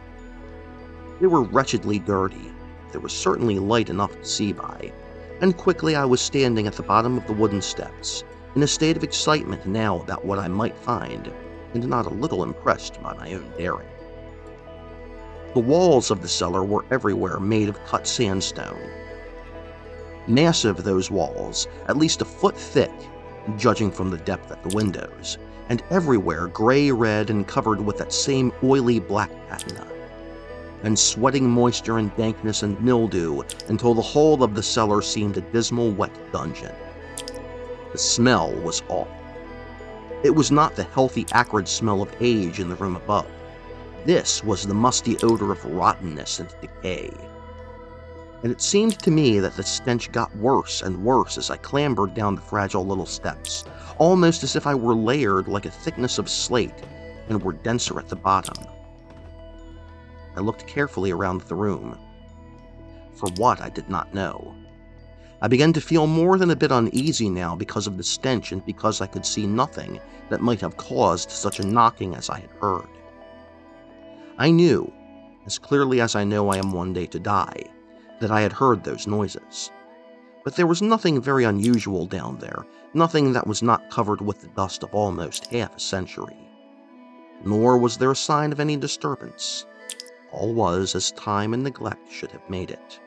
They 1.19 1.27
were 1.27 1.45
wretchedly 1.45 1.99
dirty, 1.99 2.53
there 2.93 3.01
was 3.01 3.15
certainly 3.15 3.59
light 3.59 3.89
enough 3.89 4.13
to 4.13 4.25
see 4.25 4.53
by, 4.53 4.93
and 5.41 5.57
quickly 5.57 5.97
I 5.97 6.05
was 6.05 6.21
standing 6.21 6.67
at 6.67 6.75
the 6.75 6.83
bottom 6.83 7.17
of 7.17 7.27
the 7.27 7.33
wooden 7.33 7.63
steps, 7.63 8.23
in 8.55 8.63
a 8.63 8.67
state 8.67 8.99
of 8.99 9.05
excitement 9.05 9.65
now 9.65 10.01
about 10.01 10.27
what 10.27 10.39
I 10.39 10.47
might 10.47 10.77
find, 10.77 11.33
and 11.73 11.89
not 11.89 12.05
a 12.05 12.11
little 12.11 12.43
impressed 12.43 13.03
by 13.03 13.15
my 13.15 13.33
own 13.33 13.51
daring. 13.57 13.89
The 15.55 15.61
walls 15.61 16.11
of 16.11 16.21
the 16.21 16.29
cellar 16.29 16.65
were 16.65 16.85
everywhere 16.91 17.41
made 17.41 17.71
of 17.71 17.83
cut 17.87 18.07
sandstone. 18.07 18.91
Massive, 20.27 20.85
those 20.85 21.11
walls, 21.11 21.67
at 21.89 21.97
least 21.97 22.21
a 22.21 22.27
foot 22.27 22.59
thick, 22.59 22.93
judging 23.57 23.91
from 23.91 24.11
the 24.11 24.19
depth 24.19 24.51
at 24.51 24.63
the 24.63 24.75
windows, 24.77 25.39
and 25.69 25.83
everywhere 25.91 26.47
gray 26.49 26.91
red 26.91 27.31
and 27.31 27.47
covered 27.47 27.81
with 27.81 27.99
that 27.99 28.13
same 28.13 28.53
oily 28.63 29.01
black 29.01 29.31
patina. 29.49 29.87
And 30.83 30.99
sweating 30.99 31.51
moisture 31.51 31.99
and 31.99 32.15
dankness 32.17 32.63
and 32.63 32.81
mildew 32.81 33.43
until 33.69 33.95
the 33.95 34.03
whole 34.03 34.43
of 34.43 34.55
the 34.55 34.63
cellar 34.63 35.03
seemed 35.03 35.37
a 35.37 35.41
dismal 35.41 35.91
wet 35.91 36.13
dungeon. 36.33 36.75
The 37.93 37.99
smell 37.99 38.53
was 38.53 38.83
awful. 38.89 39.09
It 40.23 40.35
was 40.35 40.51
not 40.51 40.77
the 40.77 40.85
healthy, 40.85 41.27
acrid 41.33 41.69
smell 41.69 42.03
of 42.03 42.15
age 42.21 42.61
in 42.61 42.69
the 42.69 42.77
room 42.77 42.97
above. 42.97 43.27
This 44.05 44.45
was 44.45 44.67
the 44.67 44.75
musty 44.75 45.17
odor 45.23 45.53
of 45.53 45.65
rottenness 45.65 46.41
and 46.41 46.49
decay. 46.61 47.11
And 48.43 48.53
it 48.53 48.61
seemed 48.61 48.99
to 49.01 49.11
me 49.11 49.41
that 49.41 49.57
the 49.57 49.63
stench 49.63 50.13
got 50.13 50.35
worse 50.37 50.83
and 50.83 51.05
worse 51.05 51.39
as 51.39 51.51
I 51.51 51.57
clambered 51.57 52.15
down 52.15 52.35
the 52.35 52.41
fragile 52.41 52.87
little 52.87 53.07
steps, 53.07 53.65
almost 53.99 54.43
as 54.43 54.57
if 54.57 54.67
I 54.67 54.75
were 54.75 54.95
layered 54.95 55.49
like 55.49 55.67
a 55.67 55.71
thickness 55.71 56.19
of 56.19 56.29
slate 56.29 56.83
and 57.29 57.43
were 57.43 57.53
denser 57.53 57.99
at 57.99 58.09
the 58.09 58.17
bottom. 58.17 58.65
I 60.37 60.41
looked 60.41 60.67
carefully 60.67 61.11
around 61.11 61.41
the 61.43 61.55
room. 61.55 61.99
For 63.15 63.31
what, 63.37 63.61
I 63.61 63.71
did 63.71 63.89
not 63.89 64.15
know. 64.15 64.55
I 65.41 65.49
began 65.49 65.73
to 65.75 65.81
feel 65.81 66.07
more 66.07 66.39
than 66.39 66.51
a 66.51 66.57
bit 66.57 66.73
uneasy 66.73 67.29
now 67.29 67.55
because 67.55 67.87
of 67.87 67.97
the 67.97 68.03
stench 68.03 68.53
and 68.53 68.65
because 68.65 69.01
I 69.01 69.07
could 69.07 69.25
see 69.25 69.47
nothing 69.47 70.01
that 70.29 70.43
might 70.43 70.61
have 70.61 70.77
caused 70.77 71.31
such 71.31 71.61
a 71.61 71.67
knocking 71.67 72.15
as 72.15 72.31
I 72.31 72.41
had 72.41 72.51
heard. 72.61 72.89
I 74.39 74.51
knew, 74.51 74.93
as 75.47 75.59
clearly 75.59 76.01
as 76.01 76.15
I 76.15 76.25
know 76.25 76.49
I 76.51 76.59
am 76.59 76.73
one 76.73 76.93
day 76.93 77.07
to 77.07 77.19
die, 77.19 77.65
that 78.21 78.31
I 78.31 78.41
had 78.41 78.53
heard 78.53 78.83
those 78.83 79.07
noises. 79.07 79.71
But 80.47 80.55
there 80.55 80.69
was 80.69 80.81
nothing 80.81 81.21
very 81.21 81.43
unusual 81.43 82.07
down 82.07 82.39
there, 82.39 82.65
nothing 82.95 83.33
that 83.33 83.49
was 83.49 83.65
not 83.65 83.91
covered 83.91 84.21
with 84.21 84.43
the 84.43 84.47
dust 84.47 84.85
of 84.85 84.95
almost 84.95 85.47
half 85.47 85.77
a 85.77 85.81
century. 85.81 86.37
Nor 87.45 87.79
was 87.79 87.97
there 87.97 88.13
a 88.13 88.15
sign 88.15 88.53
of 88.53 88.61
any 88.61 88.77
disturbance. 88.77 89.67
All 90.31 90.55
was 90.55 90.95
as 90.95 91.11
time 91.11 91.53
and 91.53 91.65
neglect 91.65 92.13
should 92.13 92.31
have 92.31 92.49
made 92.49 92.71
it. 92.71 93.01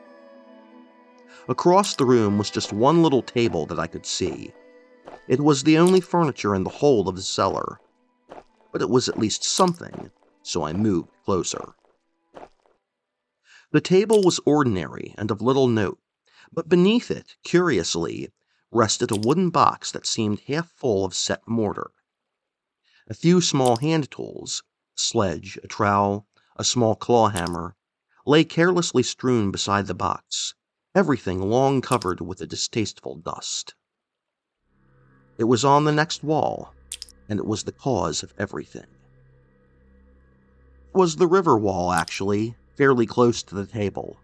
Across 1.48 1.94
the 1.94 2.04
room 2.04 2.36
was 2.36 2.50
just 2.50 2.74
one 2.74 3.02
little 3.02 3.22
table 3.22 3.64
that 3.64 3.78
I 3.78 3.86
could 3.86 4.04
see. 4.04 4.52
It 5.26 5.40
was 5.40 5.62
the 5.62 5.78
only 5.78 6.02
furniture 6.02 6.54
in 6.54 6.64
the 6.64 6.68
whole 6.68 7.08
of 7.08 7.16
the 7.16 7.22
cellar. 7.22 7.80
But 8.70 8.82
it 8.82 8.90
was 8.90 9.08
at 9.08 9.18
least 9.18 9.44
something, 9.44 10.10
so 10.42 10.62
I 10.62 10.74
moved 10.74 11.08
closer. 11.24 11.72
The 13.72 13.80
table 13.80 14.20
was 14.22 14.40
ordinary 14.44 15.14
and 15.16 15.30
of 15.30 15.40
little 15.40 15.68
note, 15.68 15.98
but 16.52 16.68
beneath 16.68 17.10
it, 17.10 17.36
curiously, 17.44 18.32
rested 18.70 19.10
a 19.10 19.16
wooden 19.16 19.50
box 19.50 19.90
that 19.92 20.06
seemed 20.06 20.40
half 20.40 20.70
full 20.70 21.04
of 21.04 21.14
set 21.14 21.46
mortar. 21.46 21.90
A 23.08 23.14
few 23.14 23.40
small 23.40 23.76
hand 23.76 24.10
tools, 24.10 24.62
a 24.96 25.00
sledge, 25.00 25.58
a 25.62 25.66
trowel, 25.66 26.26
a 26.56 26.64
small 26.64 26.94
claw 26.94 27.28
hammer, 27.28 27.76
lay 28.26 28.44
carelessly 28.44 29.02
strewn 29.02 29.50
beside 29.50 29.86
the 29.86 29.94
box, 29.94 30.54
everything 30.94 31.40
long 31.40 31.80
covered 31.80 32.20
with 32.20 32.40
a 32.40 32.46
distasteful 32.46 33.16
dust. 33.16 33.74
It 35.38 35.44
was 35.44 35.64
on 35.64 35.84
the 35.84 35.92
next 35.92 36.22
wall, 36.22 36.74
and 37.28 37.38
it 37.38 37.46
was 37.46 37.62
the 37.64 37.72
cause 37.72 38.22
of 38.22 38.34
everything. 38.38 38.86
It 40.92 40.98
was 40.98 41.16
the 41.16 41.26
river 41.26 41.56
wall, 41.56 41.92
actually, 41.92 42.56
fairly 42.76 43.06
close 43.06 43.42
to 43.44 43.54
the 43.54 43.66
table. 43.66 44.18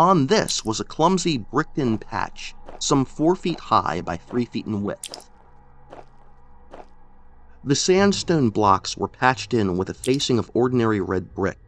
On 0.00 0.28
this 0.28 0.64
was 0.64 0.80
a 0.80 0.84
clumsy 0.84 1.36
bricked 1.36 1.76
in 1.76 1.98
patch, 1.98 2.54
some 2.78 3.04
four 3.04 3.36
feet 3.36 3.60
high 3.60 4.00
by 4.00 4.16
three 4.16 4.46
feet 4.46 4.64
in 4.64 4.82
width. 4.82 5.28
The 7.62 7.74
sandstone 7.74 8.48
blocks 8.48 8.96
were 8.96 9.08
patched 9.08 9.52
in 9.52 9.76
with 9.76 9.90
a 9.90 9.94
facing 9.94 10.38
of 10.38 10.50
ordinary 10.54 11.02
red 11.02 11.34
brick. 11.34 11.58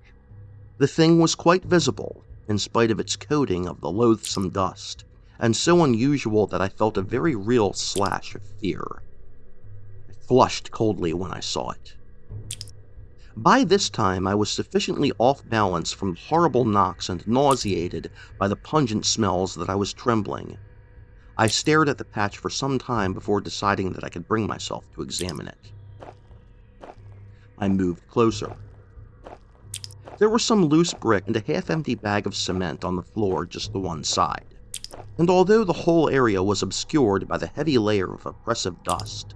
The 0.79 0.87
thing 0.87 1.21
was 1.21 1.35
quite 1.35 1.67
visible, 1.67 2.25
in 2.49 2.57
spite 2.57 2.91
of 2.91 2.99
its 2.99 3.17
coating 3.17 3.69
of 3.69 3.83
the 3.83 3.91
loathsome 3.91 4.49
dust, 4.49 5.05
and 5.39 5.55
so 5.55 5.85
unusual 5.85 6.47
that 6.47 6.63
I 6.63 6.71
felt 6.71 6.97
a 6.97 7.03
very 7.03 7.35
real 7.35 7.75
slash 7.75 8.35
of 8.35 8.43
fear. 8.43 9.03
I 10.09 10.15
flushed 10.27 10.71
coldly 10.71 11.13
when 11.13 11.33
I 11.33 11.41
saw 11.41 11.73
it. 11.73 11.97
By 13.37 13.65
this 13.65 13.89
time, 13.89 14.27
I 14.27 14.35
was 14.35 14.51
sufficiently 14.51 15.11
off 15.19 15.49
balance 15.49 15.91
from 15.91 16.17
horrible 16.17 16.67
knocks 16.67 17.09
and 17.09 17.27
nauseated 17.27 18.11
by 18.39 18.47
the 18.47 18.57
pungent 18.57 19.07
smells 19.07 19.55
that 19.55 19.71
I 19.71 19.75
was 19.75 19.95
trembling. 19.95 20.59
I 21.39 21.47
stared 21.47 21.89
at 21.89 21.97
the 21.97 22.05
patch 22.05 22.37
for 22.37 22.51
some 22.51 22.79
time 22.79 23.15
before 23.15 23.41
deciding 23.41 23.93
that 23.93 24.05
I 24.05 24.11
could 24.11 24.29
bring 24.29 24.47
myself 24.47 24.85
to 24.93 25.01
examine 25.01 25.49
it. 25.49 25.73
I 27.57 27.69
moved 27.71 28.07
closer. 28.07 28.55
There 30.19 30.29
was 30.29 30.45
some 30.45 30.67
loose 30.67 30.93
brick 30.93 31.27
and 31.27 31.35
a 31.35 31.41
half 31.41 31.71
empty 31.71 31.95
bag 31.95 32.27
of 32.27 32.37
cement 32.37 32.85
on 32.85 32.97
the 32.97 33.03
floor 33.03 33.47
just 33.47 33.73
to 33.73 33.79
one 33.79 34.05
side. 34.05 34.55
And 35.17 35.31
although 35.31 35.65
the 35.65 35.73
whole 35.73 36.11
area 36.11 36.43
was 36.43 36.63
obscured 36.63 37.27
by 37.27 37.39
the 37.39 37.47
heavy 37.47 37.79
layer 37.79 38.13
of 38.13 38.27
oppressive 38.27 38.83
dust, 38.83 39.35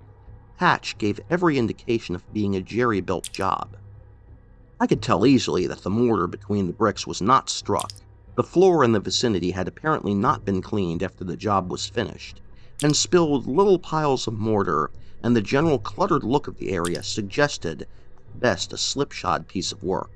Patch 0.58 0.98
gave 0.98 1.18
every 1.30 1.56
indication 1.56 2.14
of 2.14 2.30
being 2.34 2.56
a 2.56 2.60
jerry 2.60 3.00
built 3.00 3.32
job. 3.32 3.76
I 4.78 4.86
could 4.86 5.00
tell 5.00 5.24
easily 5.24 5.66
that 5.66 5.82
the 5.82 5.90
mortar 5.90 6.26
between 6.26 6.66
the 6.66 6.72
bricks 6.72 7.06
was 7.06 7.22
not 7.22 7.48
struck. 7.48 7.90
The 8.34 8.42
floor 8.42 8.84
in 8.84 8.92
the 8.92 9.00
vicinity 9.00 9.52
had 9.52 9.68
apparently 9.68 10.12
not 10.12 10.44
been 10.44 10.60
cleaned 10.60 11.02
after 11.02 11.24
the 11.24 11.36
job 11.36 11.70
was 11.70 11.86
finished, 11.86 12.42
and 12.82 12.94
spilled 12.94 13.46
little 13.46 13.78
piles 13.78 14.26
of 14.26 14.34
mortar, 14.34 14.90
and 15.22 15.34
the 15.34 15.40
general 15.40 15.78
cluttered 15.78 16.24
look 16.24 16.46
of 16.46 16.58
the 16.58 16.72
area 16.72 17.02
suggested, 17.02 17.82
at 17.82 18.40
best, 18.40 18.72
a 18.74 18.76
slipshod 18.76 19.48
piece 19.48 19.72
of 19.72 19.82
work 19.82 20.10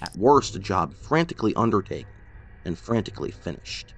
at 0.00 0.16
worst 0.16 0.54
a 0.56 0.58
job 0.58 0.94
frantically 0.94 1.54
undertaken 1.54 2.10
and 2.64 2.78
frantically 2.78 3.30
finished. 3.30 3.94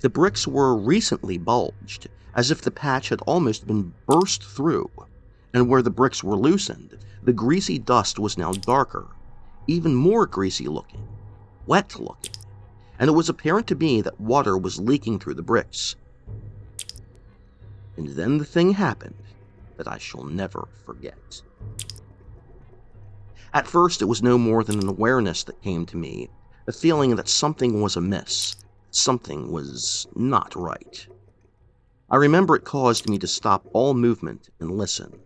The 0.00 0.10
bricks 0.10 0.46
were 0.46 0.76
recently 0.76 1.38
bulged, 1.38 2.08
as 2.34 2.50
if 2.50 2.60
the 2.60 2.70
patch 2.70 3.08
had 3.08 3.22
almost 3.22 3.66
been 3.66 3.94
burst 4.06 4.44
through, 4.44 4.90
and 5.54 5.68
where 5.68 5.82
the 5.82 5.90
bricks 5.90 6.22
were 6.22 6.36
loosened, 6.36 6.98
the 7.26 7.32
greasy 7.32 7.76
dust 7.76 8.20
was 8.20 8.38
now 8.38 8.52
darker, 8.52 9.08
even 9.66 9.96
more 9.96 10.26
greasy 10.26 10.68
looking, 10.68 11.08
wet 11.66 11.98
looking, 11.98 12.32
and 13.00 13.08
it 13.08 13.14
was 13.14 13.28
apparent 13.28 13.66
to 13.66 13.74
me 13.74 14.00
that 14.00 14.20
water 14.20 14.56
was 14.56 14.78
leaking 14.78 15.18
through 15.18 15.34
the 15.34 15.42
bricks. 15.42 15.96
And 17.96 18.10
then 18.10 18.38
the 18.38 18.44
thing 18.44 18.70
happened 18.70 19.16
that 19.76 19.88
I 19.88 19.98
shall 19.98 20.22
never 20.22 20.68
forget. 20.84 21.42
At 23.52 23.66
first, 23.66 24.02
it 24.02 24.04
was 24.04 24.22
no 24.22 24.38
more 24.38 24.62
than 24.62 24.78
an 24.78 24.88
awareness 24.88 25.42
that 25.44 25.62
came 25.62 25.84
to 25.86 25.96
me, 25.96 26.28
a 26.68 26.72
feeling 26.72 27.16
that 27.16 27.28
something 27.28 27.82
was 27.82 27.96
amiss, 27.96 28.54
something 28.92 29.50
was 29.50 30.06
not 30.14 30.54
right. 30.54 31.08
I 32.08 32.16
remember 32.16 32.54
it 32.54 32.64
caused 32.64 33.10
me 33.10 33.18
to 33.18 33.26
stop 33.26 33.66
all 33.72 33.94
movement 33.94 34.48
and 34.60 34.78
listen. 34.78 35.18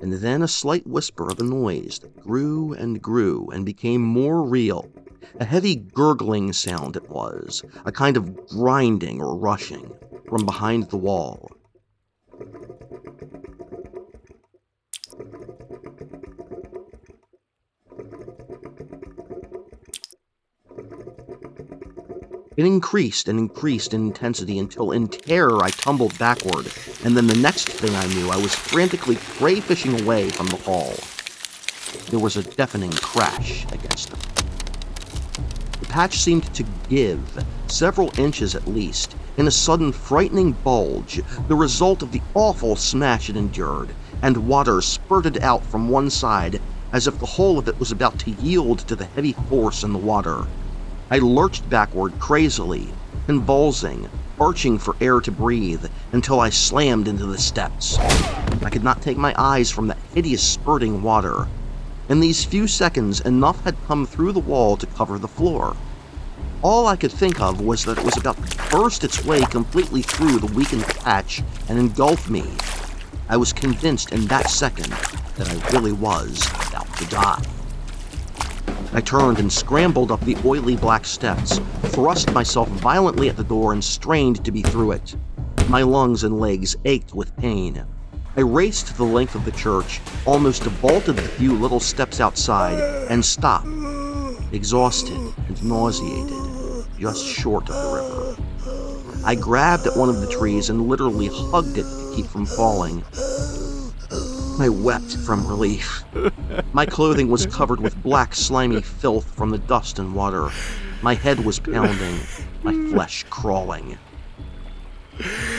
And 0.00 0.12
then 0.12 0.42
a 0.42 0.48
slight 0.48 0.86
whisper 0.86 1.28
of 1.28 1.40
a 1.40 1.44
noise 1.44 1.98
that 1.98 2.20
grew 2.20 2.72
and 2.72 3.02
grew 3.02 3.48
and 3.52 3.66
became 3.66 4.02
more 4.02 4.42
real. 4.42 4.88
A 5.40 5.44
heavy 5.44 5.74
gurgling 5.76 6.52
sound 6.52 6.96
it 6.96 7.10
was, 7.10 7.64
a 7.84 7.92
kind 7.92 8.16
of 8.16 8.46
grinding 8.48 9.20
or 9.20 9.36
rushing, 9.36 9.90
from 10.28 10.46
behind 10.46 10.90
the 10.90 10.96
wall. 10.96 11.50
It 22.58 22.66
increased 22.66 23.28
and 23.28 23.38
increased 23.38 23.94
in 23.94 24.08
intensity 24.08 24.58
until, 24.58 24.90
in 24.90 25.06
terror, 25.06 25.62
I 25.62 25.70
tumbled 25.70 26.18
backward, 26.18 26.66
and 27.04 27.16
then 27.16 27.28
the 27.28 27.36
next 27.36 27.68
thing 27.68 27.94
I 27.94 28.08
knew, 28.08 28.30
I 28.30 28.36
was 28.36 28.52
frantically 28.52 29.14
crayfishing 29.14 30.02
away 30.02 30.28
from 30.28 30.48
the 30.48 30.56
hall. 30.56 30.96
There 32.10 32.18
was 32.18 32.36
a 32.36 32.42
deafening 32.42 32.90
crash 32.90 33.64
against 33.70 34.10
them. 34.10 34.18
The 35.78 35.86
patch 35.86 36.18
seemed 36.18 36.52
to 36.54 36.64
give, 36.88 37.44
several 37.68 38.12
inches 38.18 38.56
at 38.56 38.66
least, 38.66 39.14
in 39.36 39.46
a 39.46 39.52
sudden 39.52 39.92
frightening 39.92 40.50
bulge, 40.50 41.22
the 41.46 41.54
result 41.54 42.02
of 42.02 42.10
the 42.10 42.22
awful 42.34 42.74
smash 42.74 43.30
it 43.30 43.36
endured, 43.36 43.94
and 44.20 44.48
water 44.48 44.80
spurted 44.80 45.38
out 45.44 45.64
from 45.64 45.90
one 45.90 46.10
side 46.10 46.60
as 46.92 47.06
if 47.06 47.20
the 47.20 47.26
whole 47.26 47.56
of 47.56 47.68
it 47.68 47.78
was 47.78 47.92
about 47.92 48.18
to 48.18 48.32
yield 48.32 48.80
to 48.80 48.96
the 48.96 49.04
heavy 49.04 49.34
force 49.48 49.84
in 49.84 49.92
the 49.92 49.98
water. 50.00 50.42
I 51.10 51.18
lurched 51.18 51.70
backward 51.70 52.18
crazily, 52.18 52.86
convulsing, 53.24 54.10
arching 54.38 54.78
for 54.78 54.94
air 55.00 55.20
to 55.22 55.32
breathe, 55.32 55.86
until 56.12 56.38
I 56.38 56.50
slammed 56.50 57.08
into 57.08 57.24
the 57.24 57.38
steps. 57.38 57.96
I 57.98 58.68
could 58.68 58.84
not 58.84 59.00
take 59.00 59.16
my 59.16 59.34
eyes 59.38 59.70
from 59.70 59.86
that 59.86 59.96
hideous 60.12 60.42
spurting 60.42 61.02
water. 61.02 61.48
In 62.10 62.20
these 62.20 62.44
few 62.44 62.66
seconds, 62.66 63.20
enough 63.20 63.64
had 63.64 63.76
come 63.86 64.04
through 64.04 64.32
the 64.32 64.40
wall 64.40 64.76
to 64.76 64.86
cover 64.86 65.18
the 65.18 65.28
floor. 65.28 65.74
All 66.60 66.86
I 66.86 66.96
could 66.96 67.12
think 67.12 67.40
of 67.40 67.62
was 67.62 67.86
that 67.86 67.96
it 67.96 68.04
was 68.04 68.18
about 68.18 68.36
to 68.46 68.70
burst 68.70 69.02
its 69.02 69.24
way 69.24 69.40
completely 69.42 70.02
through 70.02 70.40
the 70.40 70.54
weakened 70.54 70.84
patch 70.84 71.42
and 71.70 71.78
engulf 71.78 72.28
me. 72.28 72.44
I 73.30 73.38
was 73.38 73.54
convinced 73.54 74.12
in 74.12 74.26
that 74.26 74.50
second 74.50 74.92
that 75.36 75.48
I 75.48 75.70
really 75.72 75.92
was 75.92 76.46
about 76.68 76.94
to 76.98 77.06
die. 77.06 77.42
I 78.92 79.00
turned 79.02 79.38
and 79.38 79.52
scrambled 79.52 80.10
up 80.10 80.20
the 80.22 80.36
oily 80.44 80.76
black 80.76 81.04
steps, 81.04 81.58
thrust 81.88 82.32
myself 82.32 82.68
violently 82.68 83.28
at 83.28 83.36
the 83.36 83.44
door, 83.44 83.72
and 83.72 83.84
strained 83.84 84.44
to 84.44 84.50
be 84.50 84.62
through 84.62 84.92
it. 84.92 85.14
My 85.68 85.82
lungs 85.82 86.24
and 86.24 86.40
legs 86.40 86.74
ached 86.86 87.14
with 87.14 87.36
pain. 87.36 87.84
I 88.36 88.40
raced 88.40 88.96
the 88.96 89.04
length 89.04 89.34
of 89.34 89.44
the 89.44 89.52
church, 89.52 90.00
almost 90.24 90.62
vaulted 90.62 91.16
the 91.16 91.22
few 91.22 91.52
little 91.52 91.80
steps 91.80 92.20
outside, 92.20 92.78
and 93.10 93.22
stopped, 93.22 93.68
exhausted 94.52 95.18
and 95.48 95.64
nauseated, 95.64 96.86
just 96.98 97.26
short 97.26 97.68
of 97.68 97.74
the 97.74 97.94
river. 97.94 99.22
I 99.24 99.34
grabbed 99.34 99.86
at 99.86 99.96
one 99.96 100.08
of 100.08 100.20
the 100.20 100.28
trees 100.28 100.70
and 100.70 100.88
literally 100.88 101.28
hugged 101.30 101.76
it 101.76 101.82
to 101.82 102.12
keep 102.14 102.26
from 102.26 102.46
falling. 102.46 103.04
I 104.60 104.68
wept 104.68 105.16
from 105.18 105.46
relief. 105.46 106.02
My 106.72 106.84
clothing 106.84 107.28
was 107.28 107.46
covered 107.46 107.80
with 107.80 108.02
black, 108.02 108.34
slimy 108.34 108.80
filth 108.80 109.32
from 109.36 109.50
the 109.50 109.58
dust 109.58 109.98
and 110.00 110.14
water. 110.14 110.50
My 111.00 111.14
head 111.14 111.44
was 111.44 111.60
pounding, 111.60 112.18
my 112.64 112.74
flesh 112.90 113.24
crawling. 113.30 113.98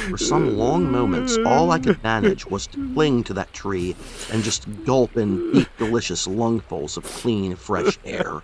For 0.10 0.18
some 0.18 0.58
long 0.58 0.92
moments, 0.92 1.38
all 1.46 1.72
I 1.72 1.80
could 1.80 2.04
manage 2.04 2.46
was 2.46 2.68
to 2.68 2.94
cling 2.94 3.24
to 3.26 3.34
that 3.36 3.54
tree 3.54 3.96
and 4.32 4.44
just 4.44 4.68
gulp 4.84 5.16
in 5.16 5.52
deep, 5.54 5.70
delicious 5.78 6.28
lungfuls 6.28 6.98
of 6.98 7.04
clean, 7.04 7.56
fresh 7.56 7.98
air. 8.04 8.42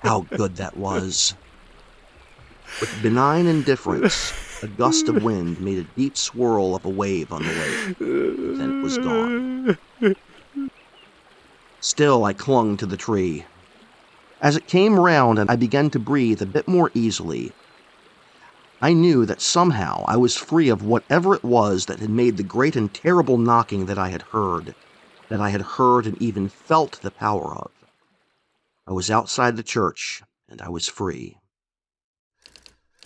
How 0.00 0.20
good 0.20 0.56
that 0.56 0.76
was. 0.76 1.34
With 2.80 3.02
benign 3.02 3.46
indifference, 3.46 4.32
a 4.62 4.68
gust 4.68 5.08
of 5.08 5.22
wind 5.22 5.60
made 5.60 5.78
a 5.78 5.84
deep 5.96 6.16
swirl 6.16 6.76
of 6.76 6.84
a 6.84 6.90
wave 6.90 7.32
on 7.32 7.42
the 7.42 7.52
lake. 7.52 7.98
Then 7.98 8.77
was 8.88 8.98
gone. 8.98 9.76
Still, 11.80 12.24
I 12.24 12.32
clung 12.32 12.78
to 12.78 12.86
the 12.86 12.96
tree. 12.96 13.44
As 14.40 14.56
it 14.56 14.66
came 14.66 14.98
round 14.98 15.38
and 15.38 15.50
I 15.50 15.56
began 15.56 15.90
to 15.90 15.98
breathe 15.98 16.40
a 16.40 16.46
bit 16.46 16.66
more 16.66 16.90
easily, 16.94 17.52
I 18.80 18.94
knew 18.94 19.26
that 19.26 19.42
somehow 19.42 20.04
I 20.06 20.16
was 20.16 20.36
free 20.36 20.70
of 20.70 20.82
whatever 20.82 21.34
it 21.34 21.44
was 21.44 21.86
that 21.86 21.98
had 21.98 22.08
made 22.08 22.38
the 22.38 22.42
great 22.42 22.76
and 22.76 22.92
terrible 22.94 23.36
knocking 23.36 23.86
that 23.86 23.98
I 23.98 24.08
had 24.08 24.22
heard, 24.22 24.74
that 25.28 25.40
I 25.40 25.50
had 25.50 25.62
heard 25.62 26.06
and 26.06 26.20
even 26.22 26.48
felt 26.48 27.00
the 27.02 27.10
power 27.10 27.54
of. 27.56 27.70
I 28.86 28.92
was 28.92 29.10
outside 29.10 29.56
the 29.56 29.62
church, 29.62 30.22
and 30.48 30.62
I 30.62 30.70
was 30.70 30.88
free. 30.88 31.36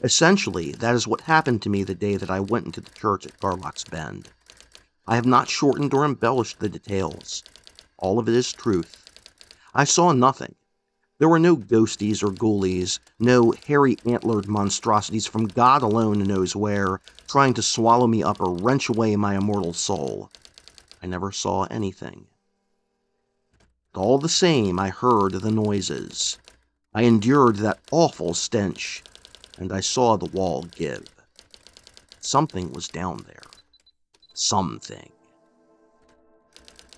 Essentially, 0.03 0.73
that 0.73 0.95
is 0.95 1.09
what 1.09 1.23
happened 1.23 1.62
to 1.62 1.71
me 1.71 1.83
the 1.83 1.95
day 1.95 2.16
that 2.16 2.31
I 2.31 2.38
went 2.38 2.66
into 2.66 2.81
the 2.81 2.90
church 2.90 3.27
at 3.27 3.40
Garlock's 3.40 3.85
Bend. 3.85 4.29
I 5.07 5.17
have 5.17 5.27
not 5.27 5.49
shortened 5.49 5.93
or 5.93 6.05
embellished 6.05 6.61
the 6.61 6.69
details. 6.69 7.43
All 7.99 8.19
of 8.19 8.29
it 8.29 8.35
is 8.35 8.53
truth. 8.53 9.05
I 9.75 9.85
saw 9.85 10.12
nothing. 10.12 10.55
There 11.19 11.29
were 11.29 11.38
no 11.38 11.57
ghosties 11.57 12.23
or 12.23 12.33
ghoulies, 12.33 12.99
no 13.19 13.53
hairy 13.67 13.97
antlered 14.05 14.49
monstrosities 14.49 15.27
from 15.27 15.47
God 15.47 15.83
alone 15.83 16.19
knows 16.25 16.57
where, 16.57 17.01
trying 17.29 17.55
to 17.55 17.62
swallow 17.62 18.07
me 18.07 18.23
up 18.23 18.41
or 18.41 18.53
wrench 18.53 18.88
away 18.88 19.15
my 19.17 19.37
immortal 19.37 19.73
soul. 19.73 20.31
I 21.03 21.07
never 21.07 21.31
saw 21.31 21.65
anything. 21.65 22.27
All 23.95 24.19
the 24.19 24.29
same, 24.29 24.79
I 24.79 24.88
heard 24.88 25.35
the 25.35 25.51
noises. 25.51 26.38
I 26.95 27.03
endured 27.03 27.57
that 27.57 27.81
awful 27.91 28.35
stench 28.35 29.03
and 29.59 29.73
I 29.73 29.81
saw 29.81 30.17
the 30.17 30.27
wall 30.27 30.62
give. 30.62 31.05
Something 32.21 32.73
was 32.73 32.88
down 32.88 33.25
there. 33.27 33.52
Something. 34.35 35.11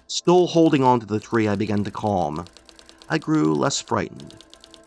Still 0.07 0.47
holding 0.47 0.85
on 0.85 1.01
to 1.01 1.07
the 1.07 1.18
tree, 1.18 1.49
I 1.49 1.57
began 1.57 1.83
to 1.85 1.90
calm. 1.90 2.44
I 3.09 3.18
grew 3.18 3.55
less 3.55 3.81
frightened. 3.81 4.44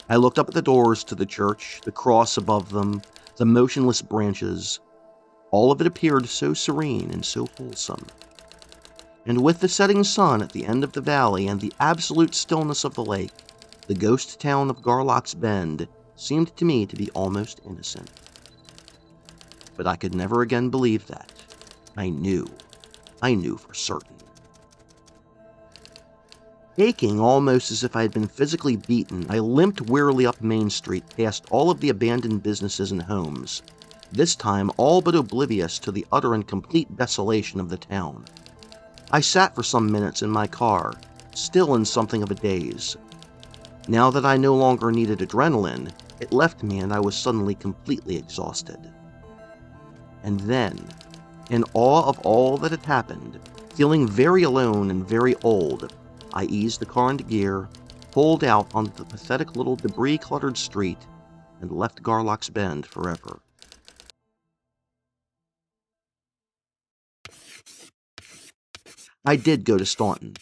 I 0.09 0.15
looked 0.15 0.39
up 0.39 0.47
at 0.47 0.53
the 0.53 0.61
doors 0.61 1.03
to 1.05 1.15
the 1.15 1.25
church, 1.25 1.81
the 1.83 1.91
cross 1.91 2.37
above 2.37 2.71
them, 2.71 3.01
the 3.35 3.45
motionless 3.45 4.01
branches. 4.01 4.79
All 5.51 5.71
of 5.71 5.81
it 5.81 5.87
appeared 5.87 6.29
so 6.29 6.53
serene 6.53 7.11
and 7.11 7.25
so 7.25 7.47
wholesome. 7.57 8.05
And 9.25 9.43
with 9.43 9.59
the 9.59 9.67
setting 9.67 10.05
sun 10.05 10.41
at 10.41 10.53
the 10.53 10.65
end 10.65 10.85
of 10.85 10.93
the 10.93 11.01
valley 11.01 11.47
and 11.47 11.59
the 11.59 11.73
absolute 11.81 12.33
stillness 12.33 12.85
of 12.85 12.95
the 12.95 13.03
lake, 13.03 13.33
the 13.87 13.93
ghost 13.93 14.39
town 14.39 14.69
of 14.69 14.81
Garlock's 14.81 15.33
Bend 15.33 15.87
seemed 16.15 16.55
to 16.55 16.63
me 16.63 16.85
to 16.85 16.95
be 16.95 17.11
almost 17.11 17.59
innocent. 17.65 18.09
But 19.75 19.87
I 19.87 19.97
could 19.97 20.15
never 20.15 20.41
again 20.41 20.69
believe 20.69 21.07
that. 21.07 21.36
I 21.97 22.09
knew. 22.09 22.47
I 23.23 23.33
knew 23.33 23.57
for 23.57 23.73
certain. 23.73 24.15
Aching 26.77 27.19
almost 27.19 27.71
as 27.71 27.83
if 27.83 27.95
I 27.95 28.03
had 28.03 28.11
been 28.11 28.27
physically 28.27 28.75
beaten, 28.75 29.25
I 29.29 29.39
limped 29.39 29.89
wearily 29.89 30.27
up 30.27 30.39
Main 30.39 30.69
Street 30.69 31.03
past 31.17 31.45
all 31.49 31.71
of 31.71 31.79
the 31.79 31.89
abandoned 31.89 32.43
businesses 32.43 32.91
and 32.91 33.01
homes, 33.01 33.63
this 34.11 34.35
time 34.35 34.69
all 34.77 35.01
but 35.01 35.15
oblivious 35.15 35.79
to 35.79 35.91
the 35.91 36.05
utter 36.11 36.35
and 36.35 36.47
complete 36.47 36.95
desolation 36.95 37.59
of 37.59 37.69
the 37.69 37.77
town. 37.77 38.25
I 39.11 39.21
sat 39.21 39.55
for 39.55 39.63
some 39.63 39.91
minutes 39.91 40.21
in 40.21 40.29
my 40.29 40.45
car, 40.45 40.93
still 41.33 41.73
in 41.73 41.83
something 41.83 42.21
of 42.21 42.29
a 42.29 42.35
daze. 42.35 42.95
Now 43.87 44.11
that 44.11 44.25
I 44.25 44.37
no 44.37 44.55
longer 44.55 44.91
needed 44.91 45.19
adrenaline, 45.19 45.91
it 46.19 46.31
left 46.31 46.61
me, 46.61 46.77
and 46.77 46.93
I 46.93 46.99
was 46.99 47.15
suddenly 47.15 47.55
completely 47.55 48.17
exhausted. 48.17 48.91
And 50.23 50.39
then, 50.41 50.77
in 51.49 51.63
awe 51.73 52.07
of 52.07 52.19
all 52.19 52.57
that 52.57 52.71
had 52.71 52.85
happened, 52.85 53.39
feeling 53.73 54.07
very 54.07 54.43
alone 54.43 54.91
and 54.91 55.07
very 55.07 55.35
old, 55.43 55.93
I 56.33 56.45
eased 56.45 56.79
the 56.79 56.85
car 56.85 57.11
into 57.11 57.23
gear, 57.23 57.69
pulled 58.11 58.43
out 58.43 58.73
onto 58.73 58.91
the 58.93 59.05
pathetic 59.05 59.55
little 59.55 59.75
debris 59.75 60.17
cluttered 60.17 60.57
street, 60.57 60.99
and 61.61 61.71
left 61.71 62.03
Garlock's 62.03 62.49
Bend 62.49 62.85
forever. 62.85 63.39
I 69.25 69.35
did 69.35 69.65
go 69.65 69.77
to 69.77 69.85
Staunton. 69.85 70.35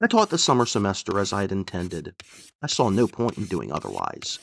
I 0.00 0.06
taught 0.06 0.30
the 0.30 0.38
summer 0.38 0.66
semester 0.66 1.18
as 1.18 1.32
I 1.32 1.42
had 1.42 1.52
intended. 1.52 2.14
I 2.62 2.66
saw 2.66 2.88
no 2.88 3.06
point 3.06 3.38
in 3.38 3.44
doing 3.44 3.72
otherwise. 3.72 4.38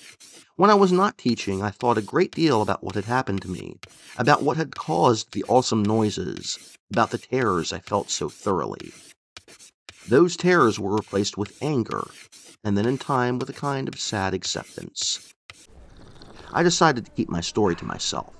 When 0.55 0.69
I 0.69 0.75
was 0.75 0.91
not 0.91 1.17
teaching, 1.17 1.63
I 1.63 1.71
thought 1.71 1.97
a 1.97 2.03
great 2.03 2.31
deal 2.31 2.61
about 2.61 2.83
what 2.83 2.93
had 2.93 3.05
happened 3.05 3.41
to 3.41 3.49
me, 3.49 3.79
about 4.17 4.43
what 4.43 4.55
had 4.55 4.75
caused 4.75 5.31
the 5.31 5.43
awesome 5.45 5.81
noises, 5.81 6.77
about 6.91 7.09
the 7.09 7.17
terrors 7.17 7.73
I 7.73 7.79
felt 7.79 8.11
so 8.11 8.29
thoroughly. 8.29 8.93
Those 10.07 10.37
terrors 10.37 10.79
were 10.79 10.93
replaced 10.93 11.39
with 11.39 11.57
anger, 11.59 12.05
and 12.63 12.77
then 12.77 12.85
in 12.85 12.99
time 12.99 13.39
with 13.39 13.49
a 13.49 13.53
kind 13.53 13.87
of 13.87 13.99
sad 13.99 14.35
acceptance. 14.35 15.33
I 16.51 16.61
decided 16.61 17.05
to 17.05 17.11
keep 17.11 17.29
my 17.29 17.41
story 17.41 17.75
to 17.77 17.85
myself. 17.85 18.35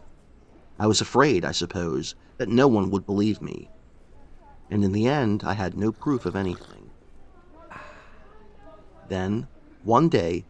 I 0.78 0.86
was 0.86 1.02
afraid, 1.02 1.43
I 1.43 1.52
suppose, 1.52 2.13
that 2.38 2.47
no 2.47 2.67
one 2.67 2.91
would 2.91 3.08
believe 3.08 3.41
me. 3.41 3.71
And 4.69 4.84
in 4.84 4.91
the 4.91 5.08
end, 5.08 5.43
I 5.43 5.54
had 5.54 5.76
no 5.76 5.91
proof 5.91 6.28
of 6.28 6.36
anything. 6.36 6.91
Then, 9.08 9.47
one 9.84 10.10
day, 10.10 10.45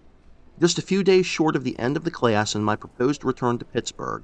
just 0.59 0.77
a 0.77 0.83
few 0.83 1.03
days 1.03 1.25
short 1.25 1.55
of 1.55 1.63
the 1.63 1.77
end 1.79 1.97
of 1.97 2.03
the 2.03 2.11
class 2.11 2.55
and 2.55 2.63
my 2.63 2.75
proposed 2.75 3.23
return 3.23 3.57
to 3.57 3.65
Pittsburgh, 3.65 4.23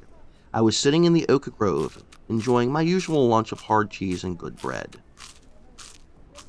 I 0.53 0.61
was 0.61 0.77
sitting 0.77 1.03
in 1.03 1.13
the 1.13 1.27
oak 1.27 1.45
grove, 1.57 2.03
enjoying 2.27 2.71
my 2.71 2.81
usual 2.81 3.27
lunch 3.27 3.51
of 3.51 3.61
hard 3.61 3.89
cheese 3.89 4.23
and 4.23 4.37
good 4.37 4.55
bread. 4.57 4.97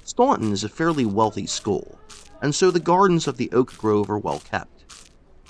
Staunton 0.05 0.53
is 0.53 0.65
a 0.65 0.69
fairly 0.69 1.07
wealthy 1.07 1.47
school, 1.47 1.99
and 2.43 2.55
so 2.55 2.71
the 2.71 2.81
gardens 2.81 3.27
of 3.27 3.37
the 3.37 3.51
oak 3.53 3.77
grove 3.79 4.11
are 4.11 4.19
well 4.19 4.41
kept. 4.41 4.85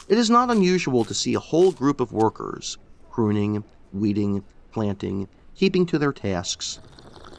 It 0.08 0.18
is 0.18 0.30
not 0.30 0.50
unusual 0.50 1.04
to 1.04 1.14
see 1.14 1.34
a 1.34 1.40
whole 1.40 1.72
group 1.72 2.00
of 2.00 2.12
workers 2.12 2.78
pruning, 3.10 3.64
weeding, 3.92 4.44
planting, 4.70 5.28
keeping 5.54 5.86
to 5.86 5.98
their 5.98 6.12
tasks, 6.12 6.78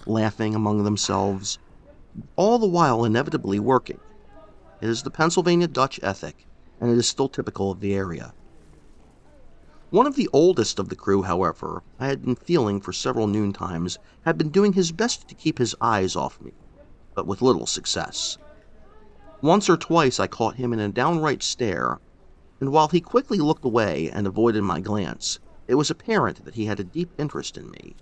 laughing 0.05 0.55
among 0.55 0.83
themselves, 0.83 1.57
all 2.35 2.59
the 2.59 2.67
while 2.67 3.05
inevitably 3.05 3.59
working. 3.59 3.99
It 4.81 4.89
is 4.89 5.03
the 5.03 5.11
Pennsylvania 5.11 5.67
Dutch 5.67 5.99
ethic 6.03 6.45
and 6.81 6.89
it 6.89 6.97
is 6.97 7.07
still 7.07 7.29
typical 7.29 7.71
of 7.71 7.79
the 7.79 7.93
area. 7.93 8.33
One 9.91 10.07
of 10.07 10.15
the 10.15 10.29
oldest 10.33 10.79
of 10.79 10.89
the 10.89 10.95
crew, 10.95 11.21
however, 11.21 11.83
I 11.99 12.07
had 12.07 12.23
been 12.23 12.35
feeling 12.35 12.81
for 12.81 12.91
several 12.91 13.27
noontimes, 13.27 13.99
had 14.25 14.37
been 14.37 14.49
doing 14.49 14.73
his 14.73 14.91
best 14.91 15.27
to 15.27 15.35
keep 15.35 15.59
his 15.59 15.75
eyes 15.79 16.15
off 16.15 16.41
me, 16.41 16.53
but 17.13 17.27
with 17.27 17.41
little 17.41 17.67
success. 17.67 18.37
Once 19.41 19.69
or 19.69 19.77
twice 19.77 20.19
I 20.19 20.27
caught 20.27 20.55
him 20.55 20.73
in 20.73 20.79
a 20.79 20.89
downright 20.89 21.43
stare, 21.43 21.99
and 22.59 22.71
while 22.71 22.87
he 22.87 22.99
quickly 23.01 23.37
looked 23.37 23.65
away 23.65 24.09
and 24.09 24.25
avoided 24.25 24.63
my 24.63 24.79
glance, 24.79 25.39
it 25.67 25.75
was 25.75 25.91
apparent 25.91 26.45
that 26.45 26.55
he 26.55 26.65
had 26.65 26.79
a 26.79 26.83
deep 26.83 27.11
interest 27.19 27.57
in 27.57 27.69
me. 27.69 27.95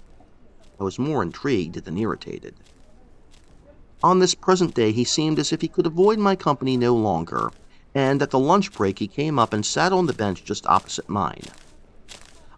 I 0.79 0.83
was 0.83 0.99
more 0.99 1.21
intrigued 1.21 1.83
than 1.83 1.97
irritated. 1.97 2.55
On 4.01 4.19
this 4.19 4.35
present 4.35 4.73
day 4.73 4.91
he 4.91 5.03
seemed 5.03 5.39
as 5.39 5.51
if 5.51 5.61
he 5.61 5.67
could 5.67 5.85
avoid 5.85 6.19
my 6.19 6.35
company 6.35 6.77
no 6.77 6.95
longer, 6.95 7.51
and 7.93 8.21
at 8.21 8.29
the 8.29 8.39
lunch 8.39 8.71
break 8.71 8.99
he 8.99 9.07
came 9.07 9.39
up 9.39 9.53
and 9.53 9.65
sat 9.65 9.91
on 9.91 10.05
the 10.05 10.13
bench 10.13 10.43
just 10.43 10.67
opposite 10.67 11.09
mine, 11.09 11.43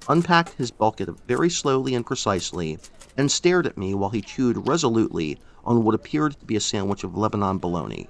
unpacked 0.07 0.53
his 0.53 0.71
bucket 0.71 1.09
very 1.27 1.49
slowly 1.49 1.95
and 1.95 2.05
precisely, 2.05 2.77
and 3.17 3.31
stared 3.31 3.65
at 3.65 3.77
me 3.77 3.93
while 3.93 4.09
he 4.09 4.21
chewed 4.21 4.67
resolutely 4.67 5.39
on 5.63 5.83
what 5.83 5.95
appeared 5.95 6.37
to 6.39 6.45
be 6.45 6.55
a 6.55 6.59
sandwich 6.61 7.03
of 7.03 7.17
Lebanon 7.17 7.57
bologna. 7.57 8.09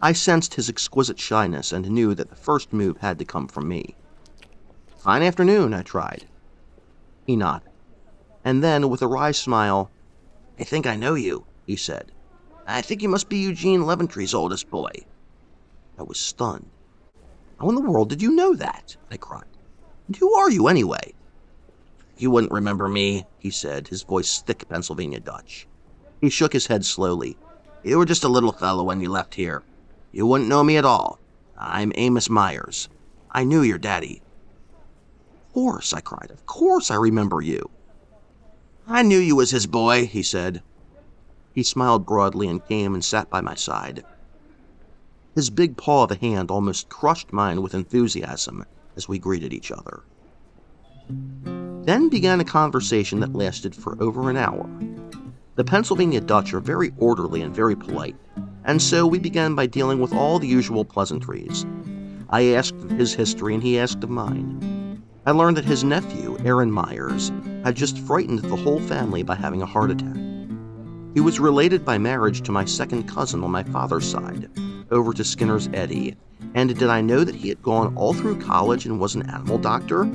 I 0.00 0.12
sensed 0.12 0.54
his 0.54 0.68
exquisite 0.68 1.18
shyness 1.18 1.72
and 1.72 1.88
knew 1.90 2.14
that 2.14 2.28
the 2.28 2.36
first 2.36 2.72
move 2.72 2.98
had 2.98 3.18
to 3.18 3.24
come 3.24 3.48
from 3.48 3.68
me. 3.68 3.94
Fine 4.98 5.22
afternoon, 5.22 5.72
I 5.72 5.82
tried. 5.82 6.26
He 7.26 7.36
nodded. 7.36 7.70
And 8.44 8.62
then, 8.62 8.90
with 8.90 9.00
a 9.00 9.06
wry 9.06 9.32
smile, 9.32 9.90
I 10.58 10.64
think 10.64 10.86
I 10.86 10.96
know 10.96 11.14
you, 11.14 11.46
he 11.66 11.76
said. 11.76 12.12
I 12.66 12.82
think 12.82 13.02
you 13.02 13.08
must 13.08 13.28
be 13.28 13.38
Eugene 13.38 13.86
Leventree's 13.86 14.34
oldest 14.34 14.70
boy. 14.70 14.90
I 15.98 16.02
was 16.02 16.18
stunned. 16.18 16.70
How 17.60 17.68
in 17.68 17.74
the 17.74 17.80
world 17.80 18.08
did 18.08 18.22
you 18.22 18.32
know 18.32 18.54
that? 18.54 18.96
I 19.10 19.16
cried. 19.16 19.44
And 20.06 20.16
who 20.16 20.34
are 20.34 20.50
you, 20.50 20.68
anyway? 20.68 21.14
You 22.16 22.30
wouldn't 22.30 22.52
remember 22.52 22.88
me, 22.88 23.26
he 23.38 23.50
said, 23.50 23.88
his 23.88 24.02
voice 24.02 24.40
thick 24.40 24.68
Pennsylvania 24.68 25.20
Dutch. 25.20 25.66
He 26.20 26.30
shook 26.30 26.52
his 26.52 26.66
head 26.66 26.84
slowly. 26.84 27.36
You 27.82 27.98
were 27.98 28.04
just 28.04 28.24
a 28.24 28.28
little 28.28 28.52
fellow 28.52 28.84
when 28.84 29.00
you 29.00 29.10
left 29.10 29.34
here. 29.34 29.62
You 30.12 30.26
wouldn't 30.26 30.48
know 30.48 30.62
me 30.64 30.76
at 30.76 30.84
all. 30.84 31.18
I'm 31.58 31.92
Amos 31.96 32.30
Myers. 32.30 32.88
I 33.30 33.44
knew 33.44 33.62
your 33.62 33.78
daddy. 33.78 34.22
Of 35.48 35.52
course, 35.52 35.92
I 35.92 36.00
cried. 36.00 36.30
Of 36.30 36.46
course 36.46 36.90
I 36.90 36.96
remember 36.96 37.40
you. 37.40 37.70
I 38.86 39.02
knew 39.02 39.18
you 39.18 39.36
was 39.36 39.50
his 39.50 39.66
boy, 39.66 40.06
he 40.06 40.22
said. 40.22 40.62
He 41.52 41.62
smiled 41.62 42.06
broadly 42.06 42.48
and 42.48 42.66
came 42.66 42.94
and 42.94 43.04
sat 43.04 43.30
by 43.30 43.40
my 43.40 43.54
side. 43.54 44.04
His 45.34 45.50
big 45.50 45.76
paw 45.76 46.04
of 46.04 46.12
a 46.12 46.16
hand 46.16 46.50
almost 46.50 46.88
crushed 46.88 47.32
mine 47.32 47.60
with 47.60 47.74
enthusiasm 47.74 48.64
as 48.96 49.08
we 49.08 49.18
greeted 49.18 49.52
each 49.52 49.72
other. 49.72 50.04
Then 51.82 52.08
began 52.08 52.40
a 52.40 52.44
conversation 52.44 53.20
that 53.20 53.34
lasted 53.34 53.74
for 53.74 54.00
over 54.00 54.30
an 54.30 54.36
hour. 54.36 54.68
The 55.56 55.64
Pennsylvania 55.64 56.20
Dutch 56.20 56.54
are 56.54 56.60
very 56.60 56.92
orderly 56.98 57.42
and 57.42 57.54
very 57.54 57.74
polite, 57.74 58.16
and 58.64 58.80
so 58.80 59.06
we 59.06 59.18
began 59.18 59.54
by 59.54 59.66
dealing 59.66 60.00
with 60.00 60.14
all 60.14 60.38
the 60.38 60.46
usual 60.46 60.84
pleasantries. 60.84 61.66
I 62.30 62.54
asked 62.54 62.74
of 62.76 62.90
his 62.90 63.14
history 63.14 63.54
and 63.54 63.62
he 63.62 63.78
asked 63.78 64.04
of 64.04 64.10
mine. 64.10 65.02
I 65.26 65.32
learned 65.32 65.56
that 65.56 65.64
his 65.64 65.84
nephew, 65.84 66.38
Aaron 66.44 66.70
Myers, 66.70 67.32
had 67.64 67.74
just 67.74 67.98
frightened 67.98 68.40
the 68.40 68.56
whole 68.56 68.80
family 68.80 69.22
by 69.22 69.34
having 69.34 69.62
a 69.62 69.66
heart 69.66 69.90
attack. 69.90 70.16
He 71.14 71.20
was 71.20 71.40
related 71.40 71.84
by 71.84 71.98
marriage 71.98 72.42
to 72.42 72.52
my 72.52 72.64
second 72.64 73.08
cousin 73.08 73.42
on 73.42 73.50
my 73.50 73.62
father's 73.62 74.10
side, 74.10 74.48
over 74.94 75.12
to 75.12 75.24
Skinner's 75.24 75.68
Eddy. 75.74 76.16
And 76.54 76.74
did 76.74 76.88
I 76.88 77.00
know 77.00 77.24
that 77.24 77.34
he 77.34 77.48
had 77.48 77.62
gone 77.62 77.94
all 77.96 78.14
through 78.14 78.40
college 78.40 78.86
and 78.86 79.00
was 79.00 79.14
an 79.14 79.28
animal 79.28 79.58
doctor? 79.58 80.08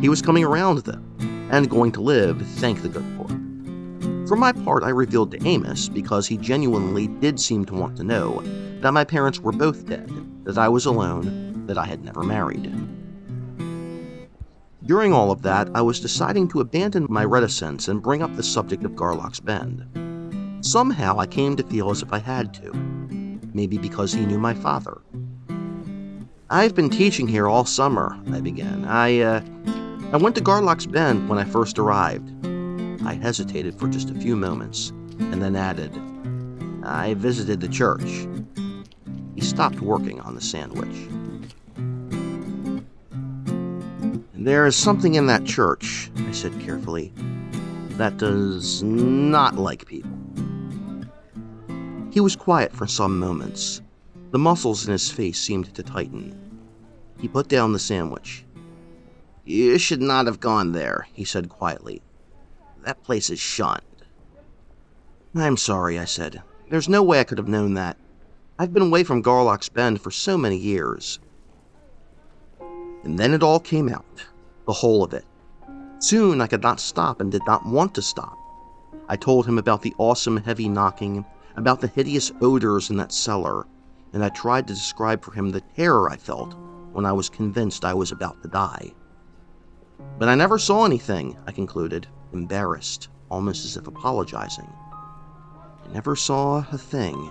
He 0.00 0.08
was 0.08 0.22
coming 0.22 0.44
around, 0.44 0.78
though, 0.78 1.02
and 1.50 1.68
going 1.68 1.92
to 1.92 2.00
live, 2.00 2.40
thank 2.56 2.80
the 2.80 2.88
good 2.88 3.04
Lord. 3.18 4.28
For 4.28 4.36
my 4.36 4.52
part, 4.52 4.84
I 4.84 4.90
revealed 4.90 5.32
to 5.32 5.46
Amos, 5.46 5.88
because 5.88 6.26
he 6.26 6.36
genuinely 6.36 7.08
did 7.08 7.40
seem 7.40 7.64
to 7.64 7.74
want 7.74 7.96
to 7.96 8.04
know, 8.04 8.40
that 8.80 8.92
my 8.92 9.02
parents 9.02 9.40
were 9.40 9.52
both 9.52 9.86
dead, 9.86 10.10
that 10.44 10.58
I 10.58 10.68
was 10.68 10.86
alone, 10.86 11.66
that 11.66 11.78
I 11.78 11.86
had 11.86 12.04
never 12.04 12.22
married. 12.22 12.72
During 14.84 15.12
all 15.12 15.30
of 15.30 15.42
that, 15.42 15.68
I 15.74 15.82
was 15.82 16.00
deciding 16.00 16.48
to 16.48 16.60
abandon 16.60 17.06
my 17.10 17.24
reticence 17.24 17.88
and 17.88 18.02
bring 18.02 18.22
up 18.22 18.36
the 18.36 18.42
subject 18.42 18.84
of 18.84 18.92
Garlock's 18.92 19.40
Bend. 19.40 19.84
Somehow 20.64 21.18
I 21.18 21.26
came 21.26 21.56
to 21.56 21.62
feel 21.64 21.90
as 21.90 22.02
if 22.02 22.12
I 22.12 22.18
had 22.18 22.54
to 22.54 22.97
maybe 23.58 23.76
because 23.76 24.12
he 24.12 24.24
knew 24.24 24.38
my 24.38 24.54
father. 24.54 25.00
I've 26.48 26.76
been 26.76 26.88
teaching 26.88 27.26
here 27.26 27.48
all 27.48 27.64
summer, 27.64 28.16
I 28.30 28.40
began. 28.40 28.84
I, 28.84 29.18
uh, 29.18 29.40
I 30.12 30.16
went 30.16 30.36
to 30.36 30.40
Garlock's 30.40 30.86
Bend 30.86 31.28
when 31.28 31.40
I 31.40 31.44
first 31.44 31.76
arrived. 31.76 32.30
I 33.04 33.14
hesitated 33.14 33.76
for 33.76 33.88
just 33.88 34.10
a 34.10 34.14
few 34.14 34.36
moments, 34.36 34.90
and 35.18 35.42
then 35.42 35.56
added, 35.56 35.92
I 36.84 37.14
visited 37.14 37.60
the 37.60 37.68
church. 37.68 38.28
He 39.34 39.40
stopped 39.40 39.80
working 39.80 40.20
on 40.20 40.36
the 40.36 40.40
sandwich. 40.40 40.96
There 44.34 44.66
is 44.66 44.76
something 44.76 45.16
in 45.16 45.26
that 45.26 45.44
church, 45.44 46.12
I 46.16 46.30
said 46.30 46.58
carefully, 46.60 47.12
that 47.98 48.18
does 48.18 48.84
not 48.84 49.56
like 49.56 49.84
people. 49.86 50.17
He 52.18 52.20
was 52.20 52.34
quiet 52.34 52.72
for 52.72 52.88
some 52.88 53.20
moments. 53.20 53.80
The 54.32 54.40
muscles 54.40 54.84
in 54.84 54.90
his 54.90 55.08
face 55.08 55.40
seemed 55.40 55.72
to 55.72 55.84
tighten. 55.84 56.36
He 57.20 57.28
put 57.28 57.46
down 57.46 57.72
the 57.72 57.78
sandwich. 57.78 58.44
You 59.44 59.78
should 59.78 60.02
not 60.02 60.26
have 60.26 60.40
gone 60.40 60.72
there, 60.72 61.06
he 61.12 61.22
said 61.22 61.48
quietly. 61.48 62.02
That 62.84 63.04
place 63.04 63.30
is 63.30 63.38
shunned. 63.38 64.02
I'm 65.32 65.56
sorry, 65.56 65.96
I 65.96 66.06
said. 66.06 66.42
There's 66.68 66.88
no 66.88 67.04
way 67.04 67.20
I 67.20 67.22
could 67.22 67.38
have 67.38 67.46
known 67.46 67.74
that. 67.74 67.96
I've 68.58 68.74
been 68.74 68.82
away 68.82 69.04
from 69.04 69.22
Garlock's 69.22 69.68
Bend 69.68 70.00
for 70.00 70.10
so 70.10 70.36
many 70.36 70.56
years. 70.56 71.20
And 73.04 73.16
then 73.16 73.32
it 73.32 73.44
all 73.44 73.60
came 73.60 73.88
out, 73.88 74.26
the 74.66 74.72
whole 74.72 75.04
of 75.04 75.14
it. 75.14 75.24
Soon 76.00 76.40
I 76.40 76.48
could 76.48 76.62
not 76.62 76.80
stop 76.80 77.20
and 77.20 77.30
did 77.30 77.46
not 77.46 77.64
want 77.64 77.94
to 77.94 78.02
stop. 78.02 78.36
I 79.08 79.14
told 79.14 79.46
him 79.46 79.56
about 79.56 79.82
the 79.82 79.94
awesome 79.98 80.38
heavy 80.38 80.68
knocking 80.68 81.24
about 81.58 81.80
the 81.80 81.88
hideous 81.88 82.30
odors 82.40 82.88
in 82.88 82.96
that 82.96 83.12
cellar, 83.12 83.66
and 84.12 84.24
I 84.24 84.28
tried 84.28 84.66
to 84.68 84.74
describe 84.74 85.22
for 85.22 85.32
him 85.32 85.50
the 85.50 85.60
terror 85.60 86.08
I 86.08 86.16
felt 86.16 86.54
when 86.92 87.04
I 87.04 87.12
was 87.12 87.28
convinced 87.28 87.84
I 87.84 87.94
was 87.94 88.12
about 88.12 88.40
to 88.42 88.48
die. 88.48 88.94
But 90.18 90.28
I 90.28 90.34
never 90.34 90.58
saw 90.58 90.84
anything, 90.84 91.36
I 91.46 91.52
concluded, 91.52 92.06
embarrassed, 92.32 93.08
almost 93.30 93.64
as 93.64 93.76
if 93.76 93.86
apologizing. 93.86 94.72
I 95.84 95.92
never 95.92 96.14
saw 96.14 96.64
a 96.70 96.78
thing. 96.78 97.30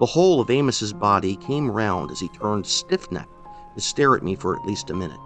The 0.00 0.06
whole 0.06 0.40
of 0.40 0.50
Amos's 0.50 0.92
body 0.92 1.36
came 1.36 1.70
round 1.70 2.10
as 2.10 2.18
he 2.18 2.28
turned 2.28 2.66
stiff 2.66 3.10
necked 3.12 3.30
to 3.74 3.80
stare 3.80 4.16
at 4.16 4.24
me 4.24 4.34
for 4.34 4.56
at 4.56 4.66
least 4.66 4.90
a 4.90 4.94
minute. 4.94 5.18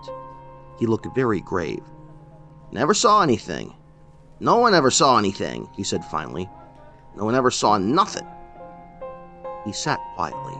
He 0.78 0.86
looked 0.86 1.06
very 1.14 1.40
grave. 1.40 1.82
Never 2.72 2.92
saw 2.92 3.22
anything. 3.22 3.74
No 4.40 4.56
one 4.56 4.74
ever 4.74 4.90
saw 4.90 5.16
anything, 5.16 5.68
he 5.74 5.82
said 5.82 6.04
finally. 6.04 6.48
No 7.16 7.24
one 7.24 7.34
ever 7.34 7.50
saw 7.50 7.78
nothing. 7.78 8.26
He 9.64 9.72
sat 9.72 10.00
quietly. 10.16 10.58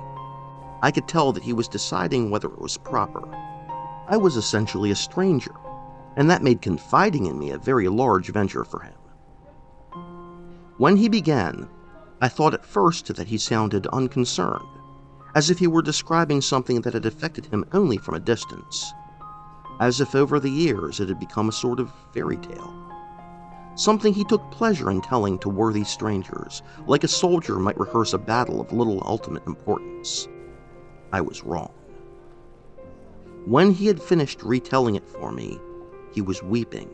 I 0.82 0.90
could 0.90 1.08
tell 1.08 1.32
that 1.32 1.42
he 1.42 1.52
was 1.52 1.68
deciding 1.68 2.30
whether 2.30 2.48
it 2.48 2.60
was 2.60 2.76
proper. 2.76 3.28
I 4.06 4.16
was 4.16 4.36
essentially 4.36 4.90
a 4.90 4.96
stranger, 4.96 5.54
and 6.16 6.30
that 6.30 6.42
made 6.42 6.62
confiding 6.62 7.26
in 7.26 7.38
me 7.38 7.50
a 7.50 7.58
very 7.58 7.88
large 7.88 8.28
venture 8.28 8.64
for 8.64 8.80
him. 8.80 8.94
When 10.76 10.96
he 10.96 11.08
began, 11.08 11.68
I 12.20 12.28
thought 12.28 12.54
at 12.54 12.64
first 12.64 13.14
that 13.14 13.28
he 13.28 13.38
sounded 13.38 13.86
unconcerned, 13.88 14.68
as 15.34 15.50
if 15.50 15.58
he 15.58 15.66
were 15.66 15.82
describing 15.82 16.40
something 16.40 16.82
that 16.82 16.94
had 16.94 17.06
affected 17.06 17.46
him 17.46 17.64
only 17.72 17.96
from 17.96 18.14
a 18.14 18.20
distance, 18.20 18.92
as 19.80 20.00
if 20.00 20.14
over 20.14 20.38
the 20.38 20.50
years 20.50 21.00
it 21.00 21.08
had 21.08 21.18
become 21.18 21.48
a 21.48 21.52
sort 21.52 21.80
of 21.80 21.92
fairy 22.12 22.36
tale 22.36 22.83
something 23.76 24.14
he 24.14 24.24
took 24.24 24.50
pleasure 24.50 24.90
in 24.90 25.00
telling 25.00 25.38
to 25.38 25.48
worthy 25.48 25.84
strangers, 25.84 26.62
like 26.86 27.04
a 27.04 27.08
soldier 27.08 27.58
might 27.58 27.78
rehearse 27.78 28.12
a 28.12 28.18
battle 28.18 28.60
of 28.60 28.72
little 28.72 29.02
ultimate 29.04 29.46
importance. 29.46 30.28
I 31.12 31.20
was 31.20 31.44
wrong. 31.44 31.72
When 33.46 33.72
he 33.72 33.86
had 33.86 34.02
finished 34.02 34.42
retelling 34.42 34.94
it 34.94 35.06
for 35.06 35.30
me, 35.30 35.60
he 36.12 36.20
was 36.20 36.42
weeping. 36.42 36.88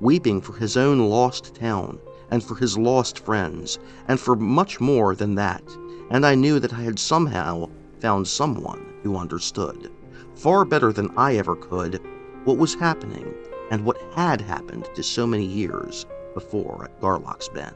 Weeping 0.00 0.40
for 0.40 0.54
his 0.54 0.76
own 0.76 0.98
lost 1.10 1.54
town, 1.54 1.98
and 2.30 2.42
for 2.42 2.54
his 2.54 2.78
lost 2.78 3.18
friends, 3.18 3.78
and 4.08 4.18
for 4.18 4.36
much 4.36 4.80
more 4.80 5.14
than 5.14 5.34
that, 5.36 5.62
and 6.10 6.24
I 6.24 6.34
knew 6.34 6.60
that 6.60 6.72
I 6.72 6.82
had 6.82 6.98
somehow 6.98 7.68
found 8.00 8.26
someone 8.28 8.94
who 9.02 9.16
understood, 9.16 9.90
far 10.34 10.64
better 10.64 10.92
than 10.92 11.16
I 11.16 11.36
ever 11.36 11.56
could, 11.56 12.00
what 12.44 12.58
was 12.58 12.74
happening 12.74 13.34
and 13.70 13.84
what 13.84 14.00
had 14.14 14.40
happened 14.40 14.88
to 14.94 15.02
so 15.02 15.26
many 15.26 15.44
years 15.44 16.06
before 16.34 16.84
at 16.84 17.00
Garlock's 17.00 17.48
Bend. 17.48 17.74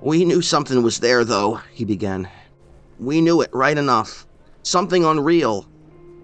We 0.00 0.24
knew 0.24 0.42
something 0.42 0.82
was 0.82 1.00
there, 1.00 1.24
though, 1.24 1.60
he 1.72 1.84
began. 1.84 2.28
We 3.00 3.20
knew 3.20 3.40
it 3.40 3.50
right 3.52 3.76
enough. 3.76 4.26
Something 4.62 5.04
unreal. 5.04 5.66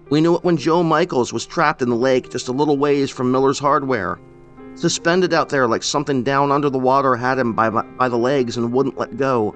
We 0.09 0.21
knew 0.21 0.35
it 0.35 0.43
when 0.43 0.57
Joe 0.57 0.83
Michaels 0.83 1.33
was 1.33 1.45
trapped 1.45 1.81
in 1.81 1.89
the 1.89 1.95
lake 1.95 2.29
just 2.29 2.47
a 2.47 2.51
little 2.51 2.77
ways 2.77 3.09
from 3.09 3.31
Miller's 3.31 3.59
Hardware. 3.59 4.19
Suspended 4.75 5.33
out 5.33 5.49
there 5.49 5.67
like 5.67 5.83
something 5.83 6.23
down 6.23 6.51
under 6.51 6.69
the 6.69 6.79
water 6.79 7.15
had 7.15 7.39
him 7.39 7.53
by, 7.53 7.69
by 7.69 8.07
the 8.07 8.17
legs 8.17 8.55
and 8.57 8.71
wouldn't 8.71 8.97
let 8.97 9.17
go. 9.17 9.55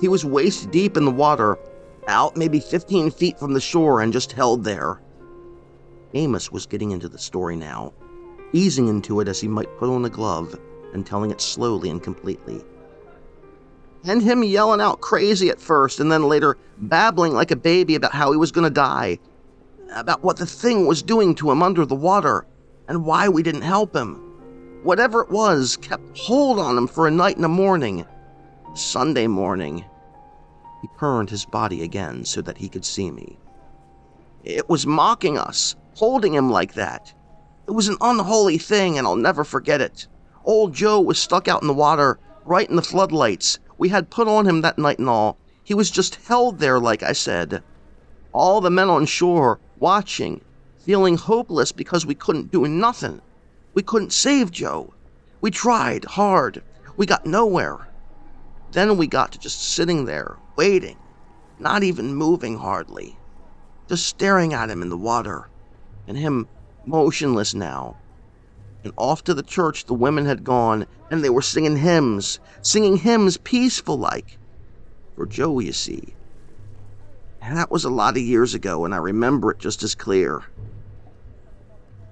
He 0.00 0.08
was 0.08 0.24
waist 0.24 0.70
deep 0.70 0.96
in 0.96 1.04
the 1.04 1.10
water, 1.10 1.58
out 2.08 2.36
maybe 2.36 2.58
15 2.58 3.10
feet 3.12 3.38
from 3.38 3.52
the 3.54 3.60
shore, 3.60 4.00
and 4.00 4.12
just 4.12 4.32
held 4.32 4.64
there. 4.64 5.00
Amos 6.14 6.52
was 6.52 6.66
getting 6.66 6.90
into 6.90 7.08
the 7.08 7.18
story 7.18 7.56
now, 7.56 7.92
easing 8.52 8.88
into 8.88 9.20
it 9.20 9.28
as 9.28 9.40
he 9.40 9.48
might 9.48 9.78
put 9.78 9.88
on 9.88 10.04
a 10.04 10.10
glove 10.10 10.58
and 10.92 11.06
telling 11.06 11.30
it 11.30 11.40
slowly 11.40 11.88
and 11.90 12.02
completely. 12.02 12.62
and 14.04 14.22
him 14.22 14.42
yelling 14.42 14.80
out 14.80 15.00
crazy 15.00 15.48
at 15.48 15.60
first 15.60 16.00
and 16.00 16.10
then 16.10 16.24
later 16.28 16.56
babbling 16.78 17.32
like 17.32 17.50
a 17.50 17.56
baby 17.56 17.94
about 17.94 18.12
how 18.12 18.32
he 18.32 18.36
was 18.36 18.52
going 18.52 18.64
to 18.64 18.70
die, 18.74 19.18
about 19.94 20.22
what 20.22 20.36
the 20.36 20.46
thing 20.46 20.86
was 20.86 21.02
doing 21.02 21.34
to 21.36 21.50
him 21.50 21.62
under 21.62 21.86
the 21.86 21.94
water, 21.94 22.46
and 22.88 23.04
why 23.04 23.28
we 23.28 23.42
didn't 23.42 23.62
help 23.62 23.94
him. 23.94 24.16
Whatever 24.82 25.22
it 25.22 25.30
was 25.30 25.76
kept 25.76 26.18
hold 26.18 26.58
on 26.58 26.76
him 26.76 26.88
for 26.88 27.06
a 27.06 27.10
night 27.10 27.36
and 27.36 27.44
a 27.44 27.48
morning. 27.48 28.04
Sunday 28.74 29.26
morning, 29.26 29.84
he 30.80 30.88
turned 30.98 31.30
his 31.30 31.44
body 31.44 31.82
again 31.82 32.24
so 32.24 32.42
that 32.42 32.58
he 32.58 32.68
could 32.68 32.84
see 32.84 33.10
me. 33.10 33.38
It 34.42 34.68
was 34.68 34.86
mocking 34.86 35.38
us, 35.38 35.76
holding 35.94 36.34
him 36.34 36.50
like 36.50 36.74
that. 36.74 37.12
It 37.66 37.72
was 37.72 37.88
an 37.88 37.96
unholy 38.00 38.58
thing, 38.58 38.98
and 38.98 39.06
I'll 39.06 39.16
never 39.16 39.44
forget 39.44 39.80
it. 39.80 40.06
Old 40.44 40.74
Joe 40.74 41.00
was 41.00 41.18
stuck 41.18 41.48
out 41.48 41.62
in 41.62 41.68
the 41.68 41.74
water, 41.74 42.18
right 42.44 42.68
in 42.68 42.76
the 42.76 42.82
floodlights. 42.82 43.58
We 43.78 43.88
had 43.88 44.10
put 44.10 44.28
on 44.28 44.46
him 44.46 44.60
that 44.62 44.78
night 44.78 44.98
and 44.98 45.08
all. 45.08 45.38
He 45.64 45.74
was 45.74 45.90
just 45.90 46.16
held 46.26 46.58
there, 46.58 46.80
like 46.80 47.02
I 47.02 47.12
said. 47.12 47.62
All 48.32 48.60
the 48.60 48.70
men 48.70 48.88
on 48.88 49.06
shore, 49.06 49.60
watching, 49.78 50.40
feeling 50.84 51.16
hopeless 51.16 51.70
because 51.70 52.04
we 52.04 52.14
couldn't 52.14 52.50
do 52.50 52.66
nothing. 52.66 53.20
We 53.74 53.82
couldn't 53.82 54.12
save 54.12 54.50
Joe. 54.50 54.94
We 55.40 55.50
tried 55.50 56.04
hard. 56.04 56.62
We 56.96 57.06
got 57.06 57.26
nowhere. 57.26 57.88
Then 58.72 58.96
we 58.96 59.06
got 59.06 59.32
to 59.32 59.38
just 59.38 59.62
sitting 59.62 60.06
there, 60.06 60.36
waiting, 60.56 60.98
not 61.58 61.82
even 61.82 62.14
moving 62.14 62.58
hardly, 62.58 63.16
just 63.88 64.06
staring 64.06 64.54
at 64.54 64.70
him 64.70 64.82
in 64.82 64.88
the 64.88 64.96
water, 64.96 65.48
and 66.06 66.16
him 66.16 66.48
motionless 66.86 67.54
now. 67.54 67.96
And 68.84 68.92
off 68.96 69.22
to 69.24 69.34
the 69.34 69.42
church 69.42 69.86
the 69.86 69.94
women 69.94 70.26
had 70.26 70.44
gone, 70.44 70.86
and 71.10 71.22
they 71.22 71.30
were 71.30 71.42
singing 71.42 71.76
hymns, 71.76 72.40
singing 72.62 72.96
hymns 72.96 73.36
peaceful 73.36 73.96
like. 73.96 74.38
For 75.14 75.26
Joe, 75.26 75.60
you 75.60 75.72
see. 75.72 76.14
And 77.40 77.56
that 77.56 77.70
was 77.70 77.84
a 77.84 77.90
lot 77.90 78.16
of 78.16 78.22
years 78.22 78.54
ago, 78.54 78.84
and 78.84 78.94
I 78.94 78.98
remember 78.98 79.50
it 79.50 79.58
just 79.58 79.82
as 79.82 79.94
clear. 79.94 80.44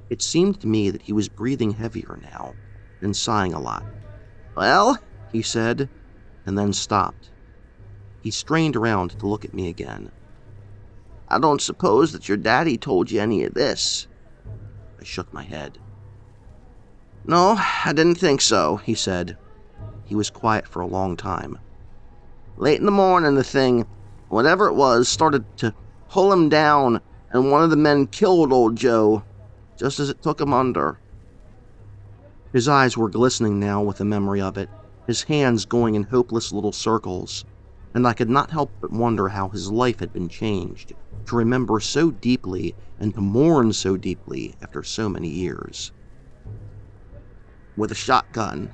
It 0.09 0.23
seemed 0.23 0.61
to 0.61 0.67
me 0.67 0.91
that 0.91 1.03
he 1.03 1.13
was 1.13 1.29
breathing 1.29 1.73
heavier 1.73 2.19
now, 2.21 2.55
and 3.01 3.17
sighing 3.17 3.55
a 3.55 3.61
lot. 3.61 3.85
Well, 4.57 4.99
he 5.33 5.43
said, 5.43 5.89
and 6.47 6.59
then 6.59 6.73
stopped. 6.73 7.31
He 8.23 8.31
strained 8.31 8.77
around 8.77 9.19
to 9.19 9.27
look 9.27 9.45
at 9.45 9.55
me 9.55 9.69
again. 9.69 10.11
I 11.31 11.39
don't 11.39 11.61
suppose 11.61 12.13
that 12.13 12.29
your 12.29 12.37
daddy 12.37 12.77
told 12.77 13.11
you 13.11 13.21
any 13.21 13.45
of 13.45 13.55
this. 13.55 14.09
I 15.01 15.05
shook 15.05 15.33
my 15.33 15.45
head. 15.45 15.79
No, 17.25 17.57
I 17.59 17.93
didn't 17.95 18.17
think 18.17 18.41
so, 18.41 18.77
he 18.79 18.95
said. 18.95 19.37
He 20.05 20.15
was 20.17 20.31
quiet 20.31 20.67
for 20.67 20.81
a 20.81 20.87
long 20.87 21.17
time. 21.17 21.59
Late 22.57 22.81
in 22.81 22.87
the 22.87 22.91
morning, 22.91 23.37
the 23.37 23.45
thing, 23.45 23.87
whatever 24.29 24.67
it 24.67 24.75
was, 24.75 25.09
started 25.09 25.45
to 25.59 25.73
pull 26.09 26.33
him 26.33 26.49
down, 26.49 27.01
and 27.31 27.51
one 27.51 27.63
of 27.63 27.71
the 27.71 27.77
men 27.77 28.09
killed 28.09 28.53
old 28.53 28.75
Joe, 28.75 29.23
just 29.77 30.01
as 30.01 30.11
it 30.11 30.23
took 30.23 30.41
him 30.41 30.53
under. 30.53 30.99
His 32.53 32.67
eyes 32.67 32.97
were 32.97 33.09
glistening 33.09 33.61
now 33.61 33.81
with 33.81 33.99
the 33.99 34.05
memory 34.05 34.41
of 34.41 34.59
it, 34.59 34.69
his 35.07 35.23
hands 35.23 35.65
going 35.65 35.95
in 35.95 36.03
hopeless 36.03 36.51
little 36.51 36.73
circles, 36.73 37.45
and 37.95 38.07
I 38.07 38.13
could 38.13 38.31
not 38.31 38.51
help 38.51 38.71
but 38.81 38.93
wonder 38.93 39.29
how 39.29 39.49
his 39.49 39.71
life 39.71 40.01
had 40.01 40.13
been 40.13 40.29
changed, 40.29 40.93
to 41.27 41.37
remember 41.37 41.81
so 41.81 42.11
deeply 42.11 42.75
and 42.99 43.15
to 43.15 43.21
mourn 43.21 43.73
so 43.73 43.97
deeply 43.97 44.55
after 44.63 44.83
so 44.83 45.09
many 45.09 45.29
years. 45.29 45.93
With 47.77 47.93
a 47.93 47.97
shotgun. 47.97 48.73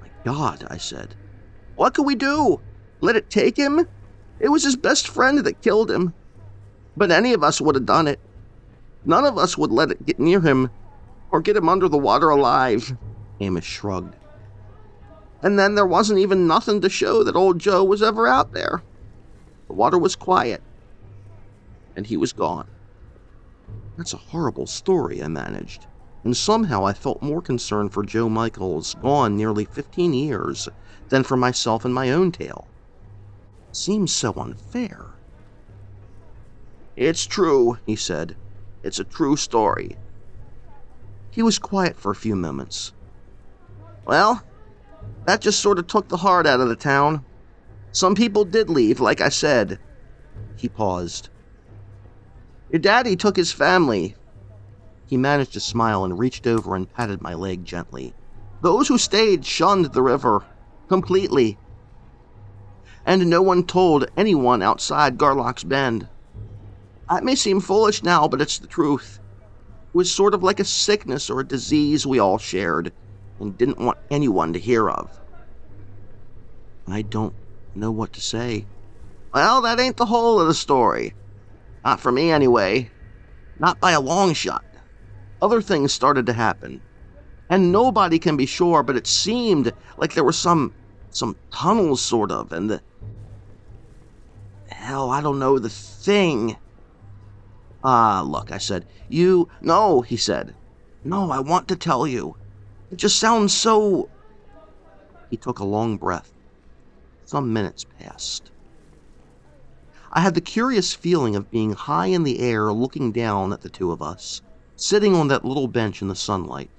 My 0.00 0.08
God, 0.24 0.66
I 0.70 0.76
said. 0.76 1.14
What 1.74 1.94
could 1.94 2.06
we 2.06 2.14
do? 2.14 2.60
Let 3.00 3.16
it 3.16 3.30
take 3.30 3.56
him? 3.56 3.86
It 4.40 4.48
was 4.48 4.64
his 4.64 4.76
best 4.76 5.08
friend 5.08 5.38
that 5.38 5.62
killed 5.62 5.90
him. 5.90 6.14
But 6.96 7.10
any 7.10 7.32
of 7.32 7.42
us 7.42 7.60
would 7.60 7.74
have 7.74 7.86
done 7.86 8.06
it. 8.06 8.20
None 9.04 9.24
of 9.24 9.38
us 9.38 9.56
would 9.56 9.70
let 9.70 9.90
it 9.90 10.04
get 10.06 10.18
near 10.18 10.40
him 10.40 10.70
or 11.30 11.40
get 11.40 11.56
him 11.56 11.68
under 11.68 11.88
the 11.88 11.98
water 11.98 12.30
alive. 12.30 12.96
Amos 13.40 13.64
shrugged. 13.64 14.14
And 15.46 15.56
then 15.56 15.76
there 15.76 15.86
wasn't 15.86 16.18
even 16.18 16.48
nothing 16.48 16.80
to 16.80 16.88
show 16.88 17.22
that 17.22 17.36
old 17.36 17.60
Joe 17.60 17.84
was 17.84 18.02
ever 18.02 18.26
out 18.26 18.52
there. 18.52 18.82
The 19.68 19.74
water 19.74 19.96
was 19.96 20.16
quiet, 20.16 20.60
and 21.94 22.04
he 22.04 22.16
was 22.16 22.32
gone. 22.32 22.66
That's 23.96 24.12
a 24.12 24.16
horrible 24.16 24.66
story, 24.66 25.22
I 25.22 25.28
managed, 25.28 25.86
and 26.24 26.36
somehow 26.36 26.84
I 26.84 26.94
felt 26.94 27.22
more 27.22 27.40
concern 27.40 27.90
for 27.90 28.02
Joe 28.02 28.28
Michaels, 28.28 28.96
gone 29.00 29.36
nearly 29.36 29.64
15 29.64 30.14
years, 30.14 30.68
than 31.10 31.22
for 31.22 31.36
myself 31.36 31.84
and 31.84 31.94
my 31.94 32.10
own 32.10 32.32
tale. 32.32 32.66
Seems 33.70 34.12
so 34.12 34.32
unfair. 34.32 35.06
It's 36.96 37.24
true, 37.24 37.78
he 37.86 37.94
said. 37.94 38.34
It's 38.82 38.98
a 38.98 39.04
true 39.04 39.36
story. 39.36 39.96
He 41.30 41.44
was 41.44 41.60
quiet 41.60 41.94
for 41.94 42.10
a 42.10 42.16
few 42.16 42.34
moments. 42.34 42.92
Well, 44.04 44.42
that 45.26 45.40
just 45.40 45.60
sort 45.60 45.78
of 45.78 45.86
took 45.86 46.08
the 46.08 46.16
heart 46.16 46.46
out 46.46 46.60
of 46.60 46.68
the 46.68 46.76
town. 46.76 47.24
Some 47.90 48.14
people 48.14 48.44
did 48.44 48.70
leave, 48.70 49.00
like 49.00 49.20
I 49.20 49.28
said. 49.28 49.78
He 50.56 50.68
paused. 50.68 51.28
Your 52.70 52.80
daddy 52.80 53.16
took 53.16 53.36
his 53.36 53.52
family. 53.52 54.16
He 55.06 55.16
managed 55.16 55.52
to 55.54 55.60
smile 55.60 56.04
and 56.04 56.18
reached 56.18 56.46
over 56.46 56.74
and 56.74 56.92
patted 56.92 57.22
my 57.22 57.34
leg 57.34 57.64
gently. 57.64 58.14
Those 58.62 58.88
who 58.88 58.98
stayed 58.98 59.44
shunned 59.44 59.86
the 59.86 60.02
river 60.02 60.44
completely. 60.88 61.58
And 63.04 63.28
no 63.28 63.42
one 63.42 63.64
told 63.64 64.10
anyone 64.16 64.62
outside 64.62 65.18
Garlock's 65.18 65.64
Bend. 65.64 66.08
It 67.10 67.24
may 67.24 67.34
seem 67.34 67.60
foolish 67.60 68.02
now, 68.02 68.26
but 68.26 68.40
it's 68.40 68.58
the 68.58 68.66
truth. 68.66 69.20
It 69.88 69.96
was 69.96 70.10
sort 70.10 70.34
of 70.34 70.42
like 70.42 70.60
a 70.60 70.64
sickness 70.64 71.30
or 71.30 71.40
a 71.40 71.46
disease 71.46 72.06
we 72.06 72.18
all 72.18 72.38
shared 72.38 72.92
and 73.38 73.56
didn't 73.58 73.78
want 73.78 73.98
anyone 74.10 74.52
to 74.52 74.58
hear 74.58 74.88
of. 74.88 75.10
I 76.86 77.02
don't 77.02 77.34
know 77.74 77.90
what 77.90 78.12
to 78.14 78.20
say. 78.20 78.66
Well, 79.34 79.62
that 79.62 79.80
ain't 79.80 79.96
the 79.96 80.06
whole 80.06 80.40
of 80.40 80.46
the 80.46 80.54
story. 80.54 81.14
Not 81.84 82.00
for 82.00 82.10
me, 82.12 82.30
anyway. 82.30 82.90
Not 83.58 83.80
by 83.80 83.92
a 83.92 84.00
long 84.00 84.34
shot. 84.34 84.64
Other 85.40 85.60
things 85.60 85.92
started 85.92 86.26
to 86.26 86.32
happen. 86.32 86.80
And 87.48 87.70
nobody 87.70 88.18
can 88.18 88.36
be 88.36 88.46
sure, 88.46 88.82
but 88.82 88.96
it 88.96 89.06
seemed 89.06 89.72
like 89.96 90.14
there 90.14 90.24
were 90.24 90.32
some 90.32 90.74
some 91.10 91.36
tunnels 91.50 92.02
sort 92.02 92.30
of, 92.30 92.52
and 92.52 92.68
the 92.68 92.82
hell, 94.68 95.10
I 95.10 95.20
don't 95.20 95.38
know, 95.38 95.58
the 95.58 95.70
thing. 95.70 96.56
Ah, 97.82 98.22
look, 98.26 98.50
I 98.50 98.58
said. 98.58 98.86
You 99.08 99.48
no, 99.60 100.02
he 100.02 100.16
said. 100.16 100.54
No, 101.04 101.30
I 101.30 101.38
want 101.38 101.68
to 101.68 101.76
tell 101.76 102.06
you. 102.06 102.36
It 102.90 102.96
just 102.96 103.18
sounds 103.18 103.52
so. 103.52 104.10
He 105.30 105.36
took 105.36 105.58
a 105.58 105.64
long 105.64 105.96
breath. 105.96 106.32
Some 107.24 107.52
minutes 107.52 107.84
passed. 107.98 108.52
I 110.12 110.20
had 110.20 110.34
the 110.34 110.40
curious 110.40 110.94
feeling 110.94 111.34
of 111.34 111.50
being 111.50 111.72
high 111.72 112.06
in 112.06 112.22
the 112.22 112.38
air 112.38 112.72
looking 112.72 113.10
down 113.10 113.52
at 113.52 113.62
the 113.62 113.68
two 113.68 113.90
of 113.90 114.00
us, 114.00 114.40
sitting 114.76 115.16
on 115.16 115.26
that 115.28 115.44
little 115.44 115.66
bench 115.66 116.00
in 116.00 116.06
the 116.08 116.14
sunlight, 116.14 116.70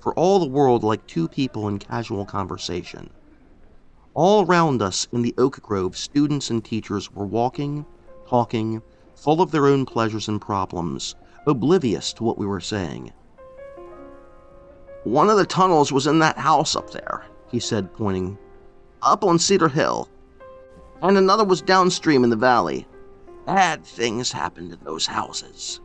for 0.00 0.14
all 0.14 0.38
the 0.38 0.48
world 0.48 0.84
like 0.84 1.06
two 1.08 1.26
people 1.26 1.66
in 1.66 1.80
casual 1.80 2.24
conversation. 2.24 3.10
All 4.14 4.46
around 4.46 4.80
us 4.80 5.08
in 5.12 5.22
the 5.22 5.34
oak 5.36 5.60
grove, 5.62 5.96
students 5.96 6.48
and 6.48 6.64
teachers 6.64 7.10
were 7.10 7.26
walking, 7.26 7.84
talking, 8.28 8.82
full 9.16 9.42
of 9.42 9.50
their 9.50 9.66
own 9.66 9.84
pleasures 9.84 10.28
and 10.28 10.40
problems, 10.40 11.16
oblivious 11.44 12.12
to 12.14 12.22
what 12.22 12.38
we 12.38 12.46
were 12.46 12.60
saying. 12.60 13.12
One 15.06 15.30
of 15.30 15.36
the 15.36 15.46
tunnels 15.46 15.92
was 15.92 16.08
in 16.08 16.18
that 16.18 16.36
house 16.36 16.74
up 16.74 16.90
there, 16.90 17.24
he 17.48 17.60
said, 17.60 17.94
pointing. 17.94 18.36
Up 19.02 19.22
on 19.22 19.38
Cedar 19.38 19.68
Hill. 19.68 20.08
And 21.00 21.16
another 21.16 21.44
was 21.44 21.62
downstream 21.62 22.24
in 22.24 22.30
the 22.30 22.34
valley. 22.34 22.88
Bad 23.46 23.84
things 23.84 24.32
happened 24.32 24.72
in 24.72 24.80
those 24.82 25.06
houses. 25.06 25.80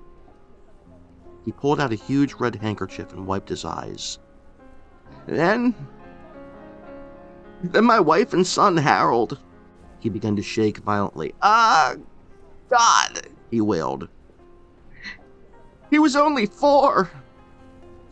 He 1.45 1.51
pulled 1.51 1.79
out 1.79 1.91
a 1.91 1.95
huge 1.95 2.33
red 2.33 2.55
handkerchief 2.55 3.13
and 3.13 3.27
wiped 3.27 3.49
his 3.49 3.63
eyes. 3.63 4.17
Then. 5.27 5.75
Then 7.61 7.85
my 7.85 7.99
wife 7.99 8.33
and 8.33 8.45
son, 8.45 8.75
Harold. 8.75 9.37
He 9.99 10.09
began 10.09 10.35
to 10.35 10.41
shake 10.41 10.79
violently. 10.79 11.35
Ah, 11.43 11.93
God, 12.71 13.27
he 13.51 13.61
wailed. 13.61 14.09
He 15.91 15.99
was 15.99 16.15
only 16.15 16.47
four. 16.47 17.11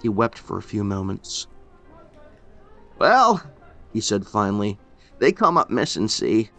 He 0.02 0.10
wept 0.10 0.38
for 0.38 0.58
a 0.58 0.62
few 0.64 0.84
moments. 0.84 1.48
Well, 2.98 3.42
he 3.94 4.02
said 4.02 4.26
finally, 4.26 4.78
they 5.20 5.32
come 5.32 5.58
up 5.58 5.70
missing, 5.70 6.08
see? 6.08 6.50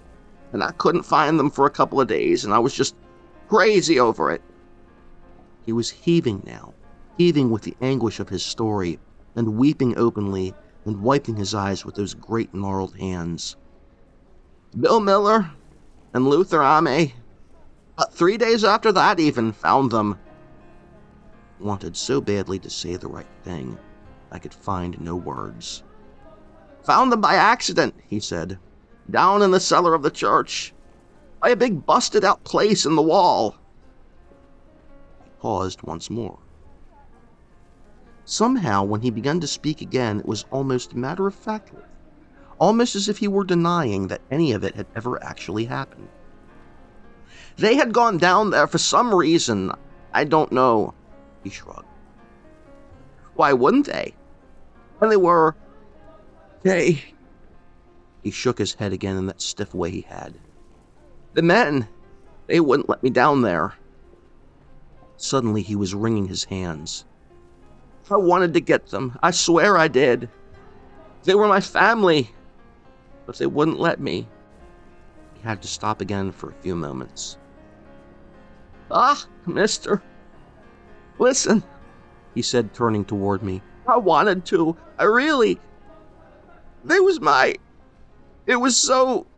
And 0.53 0.62
I 0.62 0.72
couldn't 0.72 1.03
find 1.03 1.38
them 1.38 1.51
for 1.51 1.66
a 1.66 1.70
couple 1.70 2.01
of 2.01 2.09
days, 2.09 2.45
and 2.45 2.53
I 2.53 2.59
was 2.59 2.74
just 2.74 2.97
crazy 3.49 4.01
over 4.01 4.30
it. 4.30 4.43
He 5.64 5.72
was 5.72 5.91
heaving 5.91 6.43
now, 6.47 6.74
heaving 7.16 7.51
with 7.51 7.62
the 7.62 7.76
anguish 7.80 8.20
of 8.20 8.28
his 8.28 8.45
story, 8.45 8.99
and 9.36 9.57
weeping 9.57 9.97
openly, 9.97 10.55
and 10.84 11.03
wiping 11.03 11.36
his 11.36 11.55
eyes 11.55 11.84
with 11.84 11.95
those 11.95 12.14
great 12.14 12.53
gnarled 12.55 12.97
hands. 12.97 13.57
Bill 14.78 15.01
Miller 15.01 15.51
and 16.14 16.26
Luther 16.28 16.62
Ame. 16.62 17.12
But 17.97 18.12
three 18.12 18.38
days 18.38 18.64
after 18.64 18.93
that, 18.93 19.20
even 19.20 19.53
found 19.53 19.91
them. 19.91 20.18
Wanted 21.61 21.94
so 21.94 22.22
badly 22.22 22.58
to 22.61 22.70
say 22.70 22.96
the 22.96 23.08
right 23.08 23.26
thing, 23.44 23.78
I 24.32 24.38
could 24.38 24.54
find 24.54 24.98
no 24.98 25.14
words. 25.14 25.82
Found 26.84 27.12
them 27.12 27.20
by 27.20 27.34
accident, 27.34 27.94
he 28.06 28.18
said, 28.18 28.58
down 29.11 29.42
in 29.42 29.50
the 29.50 29.61
cellar 29.61 29.92
of 29.92 30.02
the 30.02 30.11
church, 30.11 30.72
by 31.42 31.50
a 31.50 31.56
big 31.56 31.84
busted 31.84 32.24
out 32.24 32.44
place 32.44 32.86
in 32.86 32.96
the 32.96 33.02
wall. 33.02 33.56
He 35.22 35.30
paused 35.38 35.82
once 35.82 36.08
more. 36.08 36.38
Somehow, 38.24 38.84
when 38.84 39.02
he 39.02 39.11
began 39.11 39.40
to 39.40 39.46
speak 39.46 39.82
again, 39.82 40.20
it 40.20 40.26
was 40.26 40.46
almost 40.50 40.94
matter 40.94 41.26
of 41.26 41.34
factly, 41.34 41.82
almost 42.58 42.96
as 42.96 43.08
if 43.08 43.18
he 43.18 43.28
were 43.28 43.44
denying 43.44 44.06
that 44.06 44.22
any 44.30 44.52
of 44.52 44.64
it 44.64 44.76
had 44.76 44.86
ever 44.94 45.22
actually 45.22 45.66
happened. 45.66 46.08
They 47.56 47.74
had 47.74 47.92
gone 47.92 48.16
down 48.16 48.48
there 48.50 48.66
for 48.66 48.78
some 48.78 49.14
reason. 49.14 49.72
I 50.14 50.24
don't 50.24 50.52
know. 50.52 50.94
He 51.43 51.51
shrugged. 51.51 51.86
Why 53.34 53.53
wouldn't 53.53 53.86
they? 53.86 54.14
When 54.99 55.11
they 55.11 55.16
were. 55.16 55.57
They. 56.62 57.03
He 58.22 58.30
shook 58.30 58.59
his 58.59 58.74
head 58.74 58.93
again 58.93 59.16
in 59.16 59.26
that 59.26 59.41
stiff 59.41 59.74
way 59.74 59.91
he 59.91 60.03
had. 60.03 60.38
The 61.34 61.43
men. 61.43 61.88
They 62.47 62.61
wouldn't 62.61 62.88
let 62.88 63.03
me 63.03 63.11
down 63.11 63.43
there. 63.43 63.74
Suddenly 65.16 65.62
he 65.62 65.76
was 65.76 65.95
wringing 65.95 66.26
his 66.26 66.45
hands. 66.45 67.05
I 68.11 68.16
wanted 68.16 68.55
to 68.55 68.61
get 68.61 68.88
them. 68.88 69.18
I 69.22 69.30
swear 69.30 69.78
I 69.78 69.86
did. 69.86 70.28
They 71.22 71.34
were 71.34 71.47
my 71.47 71.61
family. 71.61 72.30
But 73.24 73.38
they 73.38 73.47
wouldn't 73.47 73.78
let 73.78 74.01
me. 74.01 74.26
He 75.34 75.43
had 75.43 75.62
to 75.62 75.68
stop 75.68 76.01
again 76.01 76.32
for 76.32 76.51
a 76.51 76.62
few 76.62 76.74
moments. 76.74 77.38
Ah, 78.91 79.24
mister. 79.47 80.03
Listen, 81.21 81.62
he 82.35 82.43
said, 82.43 82.75
turning 82.75 83.05
toward 83.05 83.45
me. 83.45 83.62
I 83.87 83.99
wanted 83.99 84.45
to. 84.47 84.77
I 84.99 85.05
really. 85.05 85.61
They 86.85 86.99
was 86.99 87.21
my. 87.21 87.55
It 88.47 88.57
was 88.57 88.77
so. 88.77 89.29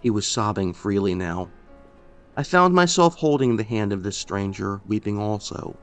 He 0.00 0.08
was 0.08 0.26
sobbing 0.26 0.72
freely 0.72 1.14
now. 1.14 1.50
I 2.36 2.42
found 2.42 2.74
myself 2.74 3.16
holding 3.16 3.56
the 3.56 3.64
hand 3.64 3.92
of 3.92 4.02
this 4.02 4.16
stranger, 4.16 4.80
weeping 4.86 5.18
also 5.18 5.76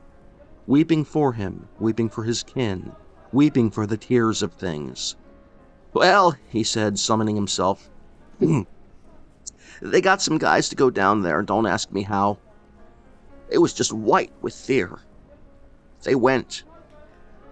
weeping 0.68 1.02
for 1.02 1.32
him, 1.32 1.66
weeping 1.80 2.10
for 2.10 2.24
his 2.24 2.42
kin, 2.42 2.92
weeping 3.32 3.70
for 3.70 3.86
the 3.86 3.96
tears 3.96 4.42
of 4.42 4.52
things. 4.52 5.16
Well, 5.94 6.36
he 6.48 6.62
said, 6.62 6.98
summoning 6.98 7.36
himself, 7.36 7.88
they 8.38 10.00
got 10.02 10.20
some 10.20 10.36
guys 10.36 10.68
to 10.68 10.76
go 10.76 10.90
down 10.90 11.22
there, 11.22 11.42
don't 11.42 11.66
ask 11.66 11.90
me 11.90 12.02
how. 12.02 12.38
It 13.50 13.58
was 13.58 13.72
just 13.72 13.92
white 13.92 14.32
with 14.42 14.54
fear. 14.54 14.98
They 16.02 16.14
went. 16.14 16.64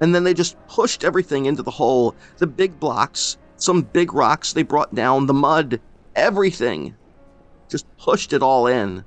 And 0.01 0.15
then 0.15 0.25
they 0.25 0.35
just 0.35 0.57
pushed 0.69 1.05
everything 1.05 1.47
into 1.47 1.63
the 1.63 1.71
hole 1.71 2.15
the 2.39 2.47
big 2.47 2.79
blocks, 2.79 3.39
some 3.57 3.83
big 3.83 4.13
rocks 4.13 4.53
they 4.53 4.63
brought 4.63 4.95
down, 4.95 5.27
the 5.27 5.35
mud, 5.35 5.81
everything. 6.15 6.95
Just 7.69 7.87
pushed 7.97 8.33
it 8.33 8.43
all 8.43 8.67
in. 8.67 9.05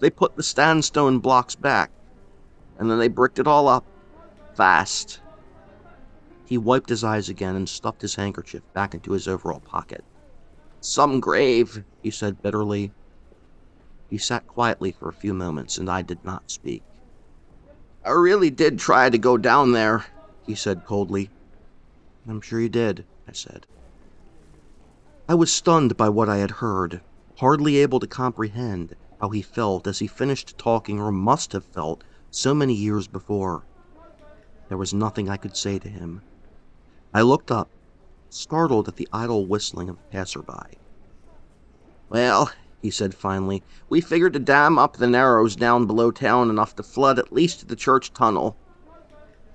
They 0.00 0.10
put 0.10 0.36
the 0.36 0.42
sandstone 0.42 1.20
blocks 1.20 1.54
back 1.54 1.90
and 2.78 2.90
then 2.90 2.98
they 2.98 3.08
bricked 3.08 3.38
it 3.38 3.46
all 3.46 3.68
up 3.68 3.84
fast. 4.54 5.20
He 6.44 6.58
wiped 6.58 6.90
his 6.90 7.04
eyes 7.04 7.28
again 7.28 7.56
and 7.56 7.68
stuffed 7.68 8.02
his 8.02 8.14
handkerchief 8.14 8.62
back 8.74 8.94
into 8.94 9.12
his 9.12 9.26
overall 9.26 9.60
pocket. 9.60 10.04
Some 10.80 11.20
grave, 11.20 11.82
he 12.02 12.10
said 12.10 12.42
bitterly. 12.42 12.92
He 14.14 14.18
sat 14.18 14.46
quietly 14.46 14.92
for 14.92 15.08
a 15.08 15.12
few 15.12 15.34
moments, 15.34 15.76
and 15.76 15.90
I 15.90 16.00
did 16.02 16.22
not 16.22 16.48
speak. 16.48 16.84
I 18.04 18.10
really 18.10 18.48
did 18.48 18.78
try 18.78 19.10
to 19.10 19.18
go 19.18 19.36
down 19.36 19.72
there, 19.72 20.06
he 20.46 20.54
said 20.54 20.84
coldly. 20.84 21.32
I'm 22.24 22.40
sure 22.40 22.60
you 22.60 22.68
did, 22.68 23.06
I 23.26 23.32
said. 23.32 23.66
I 25.28 25.34
was 25.34 25.52
stunned 25.52 25.96
by 25.96 26.10
what 26.10 26.28
I 26.28 26.36
had 26.36 26.52
heard, 26.62 27.02
hardly 27.38 27.78
able 27.78 27.98
to 27.98 28.06
comprehend 28.06 28.94
how 29.20 29.30
he 29.30 29.42
felt 29.42 29.88
as 29.88 29.98
he 29.98 30.06
finished 30.06 30.56
talking 30.56 31.00
or 31.00 31.10
must 31.10 31.50
have 31.50 31.64
felt 31.64 32.04
so 32.30 32.54
many 32.54 32.72
years 32.74 33.08
before. 33.08 33.66
There 34.68 34.78
was 34.78 34.94
nothing 34.94 35.28
I 35.28 35.38
could 35.38 35.56
say 35.56 35.80
to 35.80 35.88
him. 35.88 36.22
I 37.12 37.22
looked 37.22 37.50
up, 37.50 37.68
startled 38.30 38.86
at 38.86 38.94
the 38.94 39.08
idle 39.12 39.44
whistling 39.48 39.88
of 39.88 39.96
a 39.96 40.12
passerby. 40.12 40.78
Well, 42.08 42.52
he 42.84 42.90
said 42.90 43.14
finally, 43.14 43.62
we 43.88 44.02
figured 44.02 44.34
to 44.34 44.38
dam 44.38 44.78
up 44.78 44.98
the 44.98 45.06
Narrows 45.06 45.56
down 45.56 45.86
below 45.86 46.10
town 46.10 46.50
enough 46.50 46.76
to 46.76 46.82
flood 46.82 47.18
at 47.18 47.32
least 47.32 47.66
the 47.66 47.76
church 47.76 48.12
tunnel. 48.12 48.58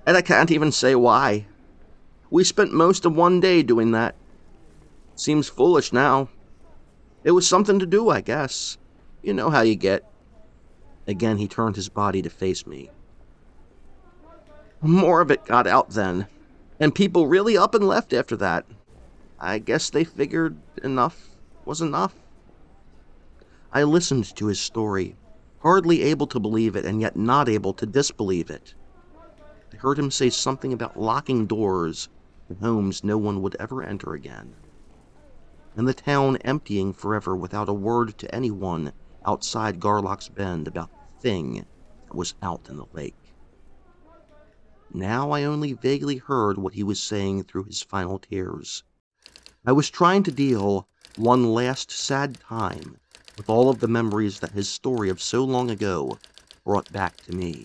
And 0.04 0.16
I 0.16 0.20
can't 0.20 0.50
even 0.50 0.72
say 0.72 0.96
why. 0.96 1.46
We 2.28 2.42
spent 2.42 2.72
most 2.72 3.04
of 3.04 3.14
one 3.14 3.38
day 3.38 3.62
doing 3.62 3.92
that. 3.92 4.16
Seems 5.14 5.48
foolish 5.48 5.92
now. 5.92 6.28
It 7.22 7.30
was 7.30 7.46
something 7.46 7.78
to 7.78 7.86
do, 7.86 8.10
I 8.10 8.20
guess. 8.20 8.78
You 9.22 9.32
know 9.32 9.50
how 9.50 9.60
you 9.60 9.76
get. 9.76 10.10
Again, 11.06 11.36
he 11.36 11.46
turned 11.46 11.76
his 11.76 11.88
body 11.88 12.22
to 12.22 12.30
face 12.30 12.66
me. 12.66 12.90
More 14.80 15.20
of 15.20 15.30
it 15.30 15.44
got 15.44 15.68
out 15.68 15.90
then, 15.90 16.26
and 16.80 16.92
people 16.92 17.28
really 17.28 17.56
up 17.56 17.76
and 17.76 17.86
left 17.86 18.12
after 18.12 18.36
that. 18.38 18.66
I 19.38 19.60
guess 19.60 19.88
they 19.88 20.02
figured 20.02 20.56
enough 20.82 21.28
was 21.64 21.80
enough. 21.80 22.12
I 23.72 23.84
listened 23.84 24.34
to 24.34 24.46
his 24.46 24.60
story, 24.60 25.16
hardly 25.58 26.02
able 26.02 26.26
to 26.26 26.40
believe 26.40 26.74
it 26.74 26.84
and 26.84 27.00
yet 27.00 27.14
not 27.14 27.48
able 27.48 27.72
to 27.74 27.86
disbelieve 27.86 28.50
it. 28.50 28.74
I 29.72 29.76
heard 29.76 29.96
him 29.96 30.10
say 30.10 30.28
something 30.28 30.72
about 30.72 30.96
locking 30.98 31.46
doors 31.46 32.08
in 32.48 32.56
homes 32.56 33.04
no 33.04 33.16
one 33.16 33.42
would 33.42 33.54
ever 33.60 33.80
enter 33.80 34.12
again, 34.12 34.56
and 35.76 35.86
the 35.86 35.94
town 35.94 36.38
emptying 36.38 36.92
forever 36.92 37.36
without 37.36 37.68
a 37.68 37.72
word 37.72 38.18
to 38.18 38.34
anyone 38.34 38.92
outside 39.24 39.78
Garlock's 39.78 40.28
Bend 40.28 40.66
about 40.66 40.90
the 40.98 41.20
thing 41.20 41.66
that 42.08 42.16
was 42.16 42.34
out 42.42 42.68
in 42.68 42.76
the 42.76 42.86
lake. 42.92 43.36
Now 44.90 45.30
I 45.30 45.44
only 45.44 45.74
vaguely 45.74 46.16
heard 46.16 46.58
what 46.58 46.74
he 46.74 46.82
was 46.82 47.00
saying 47.00 47.44
through 47.44 47.64
his 47.64 47.82
final 47.82 48.18
tears. 48.18 48.82
I 49.64 49.70
was 49.70 49.88
trying 49.90 50.24
to 50.24 50.32
deal 50.32 50.88
one 51.14 51.52
last 51.52 51.92
sad 51.92 52.40
time 52.40 52.99
with 53.40 53.48
all 53.48 53.70
of 53.70 53.80
the 53.80 53.88
memories 53.88 54.40
that 54.40 54.52
his 54.52 54.68
story 54.68 55.08
of 55.08 55.18
so 55.18 55.42
long 55.42 55.70
ago 55.70 56.18
brought 56.62 56.92
back 56.92 57.16
to 57.16 57.34
me. 57.34 57.64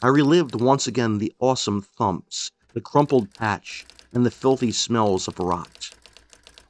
I 0.00 0.06
relived 0.06 0.54
once 0.54 0.86
again 0.86 1.18
the 1.18 1.34
awesome 1.40 1.82
thumps, 1.82 2.52
the 2.72 2.80
crumpled 2.80 3.34
patch, 3.34 3.84
and 4.12 4.24
the 4.24 4.30
filthy 4.30 4.70
smells 4.70 5.26
of 5.26 5.40
rot. 5.40 5.90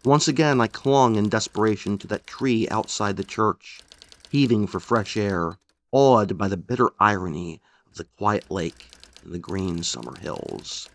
Once 0.07 0.27
again 0.27 0.59
I 0.59 0.69
clung 0.69 1.17
in 1.17 1.29
desperation 1.29 1.99
to 1.99 2.07
that 2.07 2.27
tree 2.27 2.67
outside 2.71 3.19
the 3.19 3.25
church, 3.25 3.83
heaving 4.31 4.67
for 4.67 4.81
fresh 4.81 5.15
air, 5.19 5.59
awed 5.91 6.39
by 6.39 6.49
the 6.49 6.57
bitter 6.57 6.93
irony 6.99 7.61
of 7.87 7.99
the 7.99 8.05
quiet 8.05 8.51
lake 8.51 8.89
and 9.23 9.35
the 9.35 9.39
green 9.39 9.83
summer 9.83 10.17
hills. 10.17 10.89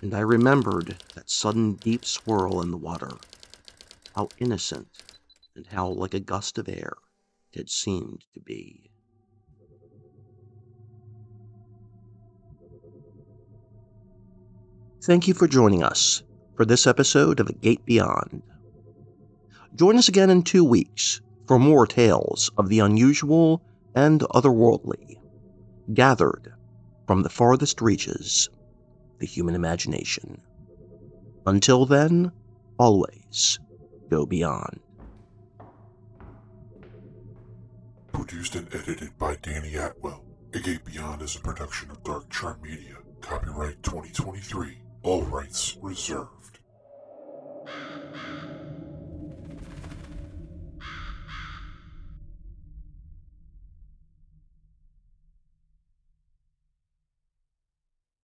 And 0.00 0.14
I 0.14 0.20
remembered 0.20 1.02
that 1.16 1.28
sudden 1.28 1.72
deep 1.72 2.04
swirl 2.04 2.62
in 2.62 2.70
the 2.70 2.76
water, 2.76 3.16
how 4.20 4.28
innocent 4.38 4.86
and 5.56 5.66
how 5.68 5.88
like 5.88 6.12
a 6.12 6.20
gust 6.20 6.58
of 6.58 6.68
air 6.68 6.92
it 7.52 7.58
had 7.58 7.70
seemed 7.70 8.22
to 8.34 8.40
be. 8.40 8.90
Thank 15.02 15.26
you 15.26 15.32
for 15.32 15.48
joining 15.48 15.82
us 15.82 16.22
for 16.54 16.66
this 16.66 16.86
episode 16.86 17.40
of 17.40 17.48
A 17.48 17.54
Gate 17.54 17.82
Beyond. 17.86 18.42
Join 19.74 19.96
us 19.96 20.08
again 20.08 20.28
in 20.28 20.42
two 20.42 20.64
weeks 20.64 21.22
for 21.46 21.58
more 21.58 21.86
tales 21.86 22.50
of 22.58 22.68
the 22.68 22.80
unusual 22.80 23.62
and 23.94 24.20
otherworldly, 24.34 25.16
gathered 25.94 26.52
from 27.06 27.22
the 27.22 27.30
farthest 27.30 27.80
reaches 27.80 28.50
the 29.18 29.26
human 29.26 29.54
imagination. 29.54 30.42
Until 31.46 31.86
then, 31.86 32.32
always 32.78 33.58
go 34.10 34.26
beyond. 34.26 34.80
Produced 38.12 38.56
and 38.56 38.66
edited 38.74 39.16
by 39.18 39.36
Danny 39.36 39.76
Atwell. 39.76 40.24
A 40.52 40.58
Gate 40.58 40.84
Beyond 40.84 41.22
is 41.22 41.36
a 41.36 41.40
production 41.40 41.90
of 41.92 42.02
Dark 42.02 42.28
Chart 42.28 42.60
Media. 42.60 42.96
Copyright 43.20 43.82
2023. 43.84 44.78
All 45.04 45.22
rights 45.22 45.78
reserved. 45.80 46.39